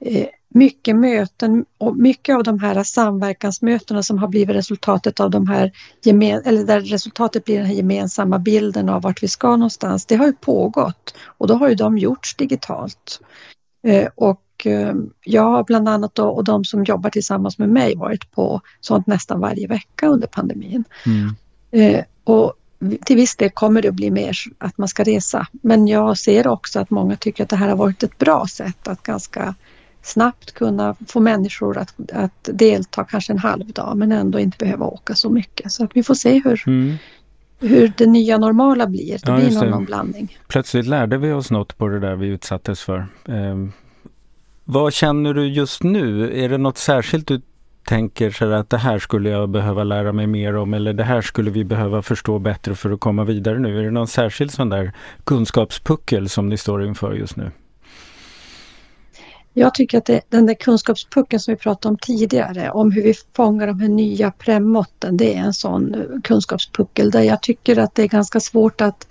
eh, 0.00 0.26
mycket 0.48 0.96
möten 0.96 1.64
och 1.78 1.96
mycket 1.96 2.36
av 2.36 2.42
de 2.42 2.58
här 2.58 2.82
samverkansmötena 2.82 4.02
som 4.02 4.18
har 4.18 4.28
blivit 4.28 4.56
resultatet 4.56 5.20
av 5.20 5.30
de 5.30 5.48
här, 5.48 5.72
eller 6.06 6.64
där 6.64 6.80
resultatet 6.80 7.44
blir 7.44 7.56
den 7.56 7.66
här 7.66 7.74
gemensamma 7.74 8.38
bilden 8.38 8.88
av 8.88 9.02
vart 9.02 9.22
vi 9.22 9.28
ska 9.28 9.56
någonstans, 9.56 10.06
det 10.06 10.16
har 10.16 10.26
ju 10.26 10.32
pågått 10.32 11.14
och 11.24 11.46
då 11.46 11.54
har 11.54 11.68
ju 11.68 11.74
de 11.74 11.98
gjorts 11.98 12.36
digitalt. 12.36 13.20
Eh, 13.86 14.08
och 14.14 14.66
eh, 14.66 14.94
jag 15.24 15.66
bland 15.66 15.88
annat 15.88 16.14
då, 16.14 16.28
och 16.28 16.44
de 16.44 16.64
som 16.64 16.84
jobbar 16.84 17.10
tillsammans 17.10 17.58
med 17.58 17.68
mig 17.68 17.96
varit 17.96 18.30
på 18.30 18.60
sånt 18.80 19.06
nästan 19.06 19.40
varje 19.40 19.66
vecka 19.66 20.06
under 20.06 20.26
pandemin. 20.26 20.84
Mm. 21.06 21.34
Eh, 21.70 22.04
och 22.24 22.54
till 23.04 23.16
viss 23.16 23.36
del 23.36 23.50
kommer 23.50 23.82
det 23.82 23.88
att 23.88 23.94
bli 23.94 24.10
mer 24.10 24.36
att 24.58 24.78
man 24.78 24.88
ska 24.88 25.04
resa. 25.04 25.46
Men 25.52 25.88
jag 25.88 26.18
ser 26.18 26.46
också 26.46 26.80
att 26.80 26.90
många 26.90 27.16
tycker 27.16 27.42
att 27.42 27.50
det 27.50 27.56
här 27.56 27.68
har 27.68 27.76
varit 27.76 28.02
ett 28.02 28.18
bra 28.18 28.46
sätt 28.46 28.88
att 28.88 29.02
ganska 29.02 29.54
snabbt 30.08 30.52
kunna 30.52 30.96
få 31.08 31.20
människor 31.20 31.78
att, 31.78 31.94
att 32.12 32.48
delta 32.52 33.04
kanske 33.04 33.32
en 33.32 33.38
halv 33.38 33.66
dag 33.66 33.96
men 33.96 34.12
ändå 34.12 34.38
inte 34.38 34.56
behöva 34.58 34.86
åka 34.86 35.14
så 35.14 35.30
mycket. 35.30 35.72
Så 35.72 35.84
att 35.84 35.90
vi 35.94 36.02
får 36.02 36.14
se 36.14 36.42
hur, 36.44 36.62
mm. 36.66 36.96
hur 37.60 37.92
det 37.96 38.06
nya 38.06 38.38
normala 38.38 38.86
blir. 38.86 39.18
Det 39.24 39.30
ja, 39.30 39.36
blir 39.36 39.50
någon, 39.50 39.70
någon 39.70 39.84
blandning. 39.84 40.38
Plötsligt 40.48 40.86
lärde 40.86 41.18
vi 41.18 41.32
oss 41.32 41.50
något 41.50 41.78
på 41.78 41.88
det 41.88 42.00
där 42.00 42.16
vi 42.16 42.26
utsattes 42.26 42.80
för. 42.80 42.98
Eh, 43.24 43.56
vad 44.64 44.92
känner 44.92 45.34
du 45.34 45.46
just 45.46 45.82
nu? 45.82 46.32
Är 46.44 46.48
det 46.48 46.58
något 46.58 46.78
särskilt 46.78 47.26
du 47.26 47.40
tänker 47.88 48.30
så 48.30 48.52
att 48.52 48.70
det 48.70 48.78
här 48.78 48.98
skulle 48.98 49.30
jag 49.30 49.48
behöva 49.48 49.84
lära 49.84 50.12
mig 50.12 50.26
mer 50.26 50.56
om 50.56 50.74
eller 50.74 50.92
det 50.92 51.04
här 51.04 51.22
skulle 51.22 51.50
vi 51.50 51.64
behöva 51.64 52.02
förstå 52.02 52.38
bättre 52.38 52.74
för 52.74 52.90
att 52.90 53.00
komma 53.00 53.24
vidare 53.24 53.58
nu? 53.58 53.78
Är 53.78 53.84
det 53.84 53.90
någon 53.90 54.08
särskild 54.08 54.50
sån 54.50 54.68
där 54.68 54.92
kunskapspuckel 55.24 56.28
som 56.28 56.48
ni 56.48 56.56
står 56.56 56.84
inför 56.84 57.12
just 57.12 57.36
nu? 57.36 57.50
Jag 59.58 59.74
tycker 59.74 59.98
att 59.98 60.04
det, 60.04 60.20
den 60.28 60.46
där 60.46 60.54
kunskapspucken 60.54 61.40
som 61.40 61.54
vi 61.54 61.58
pratade 61.58 61.92
om 61.92 61.98
tidigare, 61.98 62.70
om 62.70 62.92
hur 62.92 63.02
vi 63.02 63.14
fångar 63.36 63.66
de 63.66 63.80
här 63.80 63.88
nya 63.88 64.30
premmåtten, 64.30 65.16
det 65.16 65.34
är 65.34 65.38
en 65.38 65.54
sån 65.54 66.20
kunskapspuckel 66.24 67.10
där 67.10 67.22
jag 67.22 67.42
tycker 67.42 67.78
att 67.78 67.94
det 67.94 68.02
är 68.02 68.08
ganska 68.08 68.40
svårt 68.40 68.80
att 68.80 69.06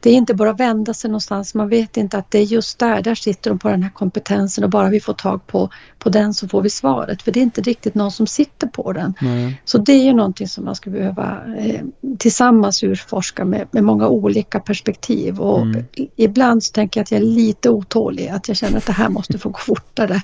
det 0.00 0.10
är 0.10 0.14
inte 0.14 0.34
bara 0.34 0.50
att 0.50 0.60
vända 0.60 0.94
sig 0.94 1.10
någonstans. 1.10 1.54
Man 1.54 1.68
vet 1.68 1.96
inte 1.96 2.18
att 2.18 2.30
det 2.30 2.38
är 2.38 2.42
just 2.42 2.78
där, 2.78 3.02
där 3.02 3.14
sitter 3.14 3.50
de 3.50 3.58
på 3.58 3.68
den 3.68 3.82
här 3.82 3.90
kompetensen 3.90 4.64
och 4.64 4.70
bara 4.70 4.88
vi 4.88 5.00
får 5.00 5.12
tag 5.12 5.46
på, 5.46 5.70
på 5.98 6.08
den 6.08 6.34
så 6.34 6.48
får 6.48 6.62
vi 6.62 6.70
svaret. 6.70 7.22
För 7.22 7.32
det 7.32 7.40
är 7.40 7.42
inte 7.42 7.60
riktigt 7.60 7.94
någon 7.94 8.12
som 8.12 8.26
sitter 8.26 8.66
på 8.66 8.92
den. 8.92 9.14
Nej. 9.20 9.60
Så 9.64 9.78
det 9.78 9.92
är 9.92 10.04
ju 10.04 10.12
någonting 10.12 10.48
som 10.48 10.64
man 10.64 10.74
skulle 10.76 10.98
behöva 10.98 11.40
eh, 11.58 11.80
tillsammans 12.18 12.82
urforska 12.82 13.44
med, 13.44 13.68
med 13.70 13.84
många 13.84 14.08
olika 14.08 14.60
perspektiv. 14.60 15.40
Och 15.40 15.62
mm. 15.62 15.84
ibland 16.16 16.64
så 16.64 16.72
tänker 16.72 17.00
jag 17.00 17.02
att 17.02 17.10
jag 17.10 17.20
är 17.20 17.24
lite 17.24 17.70
otålig, 17.70 18.28
att 18.28 18.48
jag 18.48 18.56
känner 18.56 18.78
att 18.78 18.86
det 18.86 18.92
här 18.92 19.08
måste 19.08 19.38
få 19.38 19.48
gå 19.48 19.58
fortare. 19.66 20.22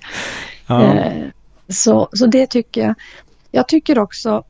Ja. 0.66 0.94
Eh, 0.94 1.26
så, 1.68 2.08
så 2.12 2.26
det 2.26 2.46
tycker 2.46 2.80
jag. 2.80 2.94
Jag 3.50 3.68
tycker 3.68 3.98
också, 3.98 4.44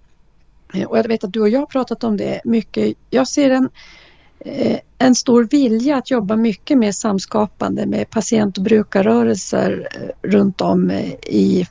eh, 0.74 0.84
och 0.84 0.98
jag 0.98 1.08
vet 1.08 1.24
att 1.24 1.32
du 1.32 1.40
och 1.40 1.48
jag 1.48 1.60
har 1.60 1.66
pratat 1.66 2.04
om 2.04 2.16
det 2.16 2.40
mycket, 2.44 2.96
jag 3.10 3.28
ser 3.28 3.50
en 3.50 3.68
en 4.98 5.14
stor 5.14 5.44
vilja 5.44 5.96
att 5.96 6.10
jobba 6.10 6.36
mycket 6.36 6.78
mer 6.78 6.92
samskapande 6.92 7.86
med 7.86 8.10
patient 8.10 8.58
och 8.58 8.64
brukarrörelser 8.64 9.88
eh, 9.94 10.28
runt 10.30 10.60
om 10.60 10.90
eh, 10.90 11.12
i 11.26 11.66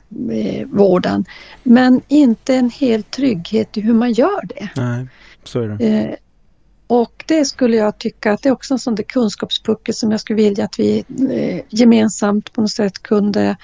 vården. 0.66 1.24
Men 1.62 2.00
inte 2.08 2.54
en 2.54 2.70
hel 2.70 3.02
trygghet 3.02 3.76
i 3.76 3.80
hur 3.80 3.94
man 3.94 4.12
gör 4.12 4.46
det. 4.46 4.68
Nej, 4.76 5.06
så 5.44 5.60
är 5.60 5.68
det. 5.68 6.16
Och 6.86 7.24
det 7.28 7.44
skulle 7.44 7.76
jag 7.76 7.98
tycka 7.98 8.32
att 8.32 8.42
det 8.42 8.48
är 8.48 8.52
också 8.52 8.74
en 8.74 8.78
sån 8.78 8.94
där 8.94 9.02
kunskapspuckel 9.02 9.94
som 9.94 10.10
jag 10.10 10.20
skulle 10.20 10.36
vilja 10.36 10.64
att 10.64 10.78
vi 10.78 11.04
gemensamt 11.68 12.52
på 12.52 12.60
något 12.60 12.70
sätt 12.70 13.02
kunde 13.02 13.56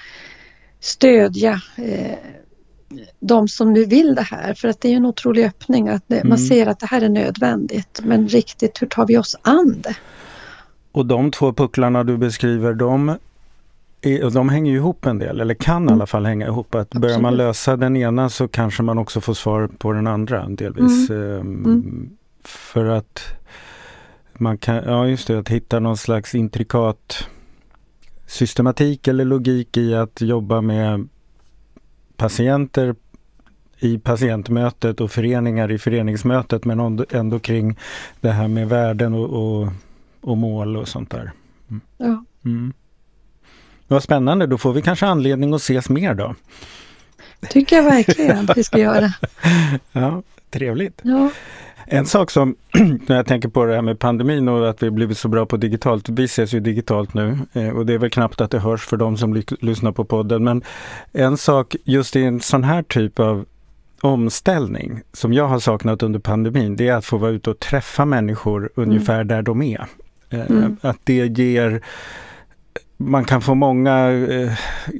stödja 0.79 1.61
de 3.19 3.47
som 3.47 3.73
nu 3.73 3.85
vill 3.85 4.15
det 4.15 4.21
här 4.21 4.53
för 4.53 4.67
att 4.67 4.81
det 4.81 4.93
är 4.93 4.95
en 4.95 5.05
otrolig 5.05 5.45
öppning 5.45 5.89
att 5.89 6.03
det, 6.07 6.15
mm. 6.15 6.29
man 6.29 6.37
ser 6.37 6.67
att 6.67 6.79
det 6.79 6.85
här 6.85 7.01
är 7.01 7.09
nödvändigt 7.09 8.01
men 8.03 8.27
riktigt 8.27 8.81
hur 8.81 8.87
tar 8.87 9.07
vi 9.07 9.17
oss 9.17 9.35
an 9.41 9.75
det? 9.83 9.95
Och 10.91 11.05
de 11.05 11.31
två 11.31 11.53
pucklarna 11.53 12.03
du 12.03 12.17
beskriver 12.17 12.73
de, 12.73 13.17
är, 14.01 14.29
de 14.29 14.49
hänger 14.49 14.73
ihop 14.73 15.05
en 15.05 15.19
del 15.19 15.41
eller 15.41 15.53
kan 15.53 15.77
mm. 15.77 15.89
i 15.89 15.93
alla 15.93 16.07
fall 16.07 16.25
hänga 16.25 16.47
ihop. 16.47 16.75
Att 16.75 16.81
Absolut. 16.81 17.01
börjar 17.01 17.19
man 17.19 17.37
lösa 17.37 17.77
den 17.77 17.97
ena 17.97 18.29
så 18.29 18.47
kanske 18.47 18.83
man 18.83 18.97
också 18.97 19.21
får 19.21 19.33
svar 19.33 19.69
på 19.77 19.91
den 19.91 20.07
andra 20.07 20.47
delvis. 20.49 21.09
Mm. 21.09 21.65
Um, 21.65 22.09
för 22.43 22.85
att 22.85 23.21
man 24.33 24.57
kan, 24.57 24.75
ja 24.75 25.07
just 25.07 25.27
det, 25.27 25.39
att 25.39 25.49
hitta 25.49 25.79
någon 25.79 25.97
slags 25.97 26.35
intrikat 26.35 27.27
systematik 28.27 29.07
eller 29.07 29.25
logik 29.25 29.77
i 29.77 29.95
att 29.95 30.21
jobba 30.21 30.61
med 30.61 31.07
patienter 32.19 32.95
i 33.79 33.97
patientmötet 33.99 35.01
och 35.01 35.11
föreningar 35.11 35.71
i 35.71 35.77
föreningsmötet 35.77 36.65
men 36.65 37.05
ändå 37.11 37.39
kring 37.39 37.77
det 38.21 38.31
här 38.31 38.47
med 38.47 38.69
värden 38.69 39.13
och, 39.13 39.29
och, 39.29 39.67
och 40.21 40.37
mål 40.37 40.77
och 40.77 40.87
sånt 40.87 41.11
där. 41.11 41.31
Mm. 41.69 41.81
Ja. 41.97 42.23
Mm. 42.45 42.73
Vad 43.87 44.03
spännande, 44.03 44.47
då 44.47 44.57
får 44.57 44.73
vi 44.73 44.81
kanske 44.81 45.05
anledning 45.05 45.53
att 45.53 45.61
ses 45.61 45.89
mer 45.89 46.13
då. 46.13 46.35
tycker 47.49 47.75
jag 47.75 47.83
verkligen 47.83 48.49
att 48.49 48.57
vi 48.57 48.63
ska 48.63 48.79
göra. 48.79 49.13
ja, 49.91 50.23
trevligt. 50.49 51.01
Ja. 51.03 51.31
En 51.91 52.05
sak 52.05 52.31
som, 52.31 52.55
när 53.07 53.15
jag 53.15 53.25
tänker 53.25 53.49
på 53.49 53.65
det 53.65 53.75
här 53.75 53.81
med 53.81 53.99
pandemin 53.99 54.47
och 54.47 54.69
att 54.69 54.83
vi 54.83 54.91
blivit 54.91 55.17
så 55.17 55.27
bra 55.27 55.45
på 55.45 55.57
digitalt, 55.57 56.09
vi 56.09 56.23
ses 56.23 56.53
ju 56.53 56.59
digitalt 56.59 57.13
nu 57.13 57.37
eh, 57.53 57.69
och 57.69 57.85
det 57.85 57.93
är 57.93 57.97
väl 57.97 58.09
knappt 58.09 58.41
att 58.41 58.51
det 58.51 58.59
hörs 58.59 58.85
för 58.85 58.97
de 58.97 59.17
som 59.17 59.43
lyssnar 59.59 59.91
på 59.91 60.05
podden, 60.05 60.43
men 60.43 60.63
en 61.11 61.37
sak 61.37 61.75
just 61.83 62.15
i 62.15 62.23
en 62.23 62.39
sån 62.39 62.63
här 62.63 62.83
typ 62.83 63.19
av 63.19 63.45
omställning 64.01 65.01
som 65.13 65.33
jag 65.33 65.47
har 65.47 65.59
saknat 65.59 66.03
under 66.03 66.19
pandemin, 66.19 66.75
det 66.75 66.87
är 66.87 66.93
att 66.93 67.05
få 67.05 67.17
vara 67.17 67.31
ute 67.31 67.49
och 67.49 67.59
träffa 67.59 68.05
människor 68.05 68.69
ungefär 68.75 69.15
mm. 69.15 69.27
där 69.27 69.41
de 69.41 69.61
är. 69.61 69.85
Eh, 70.29 70.45
mm. 70.49 70.77
Att 70.81 70.99
det 71.03 71.37
ger 71.37 71.81
man 73.01 73.25
kan 73.25 73.41
få 73.41 73.55
många 73.55 74.11
eh, 74.11 74.51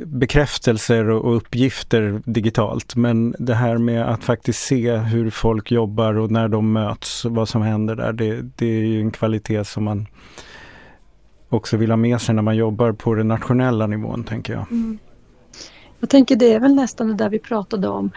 bekräftelser 0.06 1.10
och, 1.10 1.36
uppgifter 1.36 2.22
digitalt 2.26 2.96
men 2.96 3.36
det 3.40 3.56
här 3.56 3.78
med 3.78 4.10
att 4.10 4.24
faktiskt 4.24 4.64
se 4.64 4.98
hur 4.98 5.30
folk 5.30 5.72
jobbar 5.72 6.18
och 6.18 6.32
när 6.32 6.48
de 6.48 6.72
möts, 6.72 7.26
vad 7.26 7.50
som 7.50 7.62
händer 7.62 7.96
där, 7.96 8.14
det, 8.14 8.42
det 8.56 8.66
är 8.66 8.84
ju 8.84 9.02
en 9.02 9.12
kvalitet 9.12 9.64
som 9.66 9.84
man 9.84 10.08
också 11.50 11.78
vill 11.78 11.90
ha 11.90 11.98
med 11.98 12.22
sig 12.22 12.36
när 12.36 12.42
man 12.42 12.56
jobbar 12.56 12.92
på 12.92 13.14
den 13.14 13.28
nationella 13.28 13.88
nivån, 13.88 14.24
tänker 14.24 14.54
jag. 14.54 14.66
Mm. 14.72 15.00
Jag 16.00 16.10
tänker 16.10 16.36
det 16.36 16.54
är 16.54 16.60
väl 16.60 16.76
nästan 16.76 17.08
det 17.08 17.14
där 17.14 17.30
vi 17.30 17.40
pratade 17.40 17.88
om. 17.88 18.12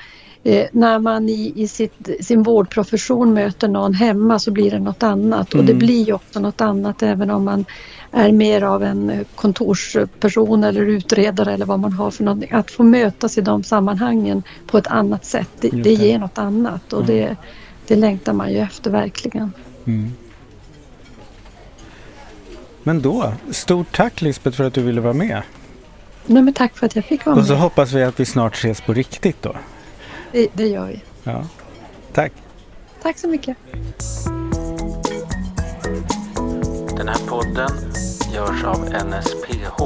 Eh, 0.44 0.66
när 0.72 0.98
man 0.98 1.28
i, 1.28 1.52
i 1.56 1.68
sitt, 1.68 2.08
sin 2.20 2.42
vårdprofession 2.42 3.34
möter 3.34 3.68
någon 3.68 3.94
hemma 3.94 4.38
så 4.38 4.50
blir 4.50 4.70
det 4.70 4.78
något 4.78 5.02
annat 5.02 5.54
mm. 5.54 5.60
och 5.60 5.66
det 5.66 5.72
mm. 5.72 5.86
blir 5.86 6.04
ju 6.04 6.12
också 6.12 6.40
något 6.40 6.60
annat 6.60 7.02
även 7.02 7.30
om 7.30 7.44
man 7.44 7.64
är 8.10 8.32
mer 8.32 8.62
av 8.62 8.82
en 8.82 9.24
kontorsperson 9.34 10.64
eller 10.64 10.80
utredare 10.80 11.52
eller 11.52 11.66
vad 11.66 11.80
man 11.80 11.92
har 11.92 12.10
för 12.10 12.24
någonting. 12.24 12.52
Att 12.52 12.70
få 12.70 12.82
mötas 12.82 13.38
i 13.38 13.40
de 13.40 13.62
sammanhangen 13.62 14.42
på 14.66 14.78
ett 14.78 14.86
annat 14.86 15.24
sätt, 15.24 15.48
det, 15.60 15.68
det 15.68 15.92
ger 15.92 16.18
något 16.18 16.38
annat 16.38 16.92
och 16.92 17.02
mm. 17.02 17.16
det, 17.16 17.36
det 17.86 17.96
längtar 17.96 18.32
man 18.32 18.52
ju 18.52 18.58
efter 18.58 18.90
verkligen. 18.90 19.52
Mm. 19.84 20.12
Men 22.82 23.02
då, 23.02 23.32
stort 23.50 23.96
tack 23.96 24.20
Lisbeth 24.20 24.56
för 24.56 24.64
att 24.64 24.74
du 24.74 24.82
ville 24.82 25.00
vara 25.00 25.12
med. 25.12 25.42
Nej, 26.26 26.42
men 26.42 26.54
tack 26.54 26.76
för 26.76 26.87
att 26.87 26.96
jag 26.96 27.04
fick 27.04 27.26
vara 27.26 27.37
med. 27.37 27.42
Och 27.42 27.48
så 27.48 27.54
hoppas 27.54 27.92
vi 27.92 28.02
att 28.02 28.20
vi 28.20 28.26
snart 28.26 28.54
ses 28.54 28.80
på 28.80 28.92
riktigt 28.92 29.42
då. 29.42 29.56
Det, 30.32 30.48
det 30.52 30.66
gör 30.66 30.87
vi. 30.87 31.02
Ja. 31.24 31.46
Tack. 32.12 32.32
Tack 33.02 33.18
så 33.18 33.28
mycket. 33.28 33.56
Den 36.96 37.08
här 37.08 37.26
podden 37.28 37.70
görs 38.35 38.64
av 38.64 38.78
NSPH, 38.85 39.82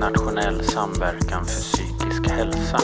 Nationell 0.00 0.64
samverkan 0.64 1.44
för 1.46 1.60
psykisk 1.60 2.30
hälsa. 2.30 2.80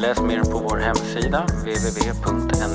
Läs 0.00 0.20
mer 0.20 0.40
på 0.40 0.58
vår 0.58 0.76
hemsida 0.76 1.46
www.nsph.se 1.64 2.68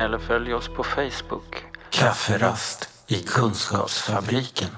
eller 0.00 0.18
följ 0.18 0.54
oss 0.54 0.68
på 0.68 0.84
Facebook. 0.84 1.64
Kafferast 1.90 2.88
i 3.06 3.14
Kunskapsfabriken. 3.14 4.68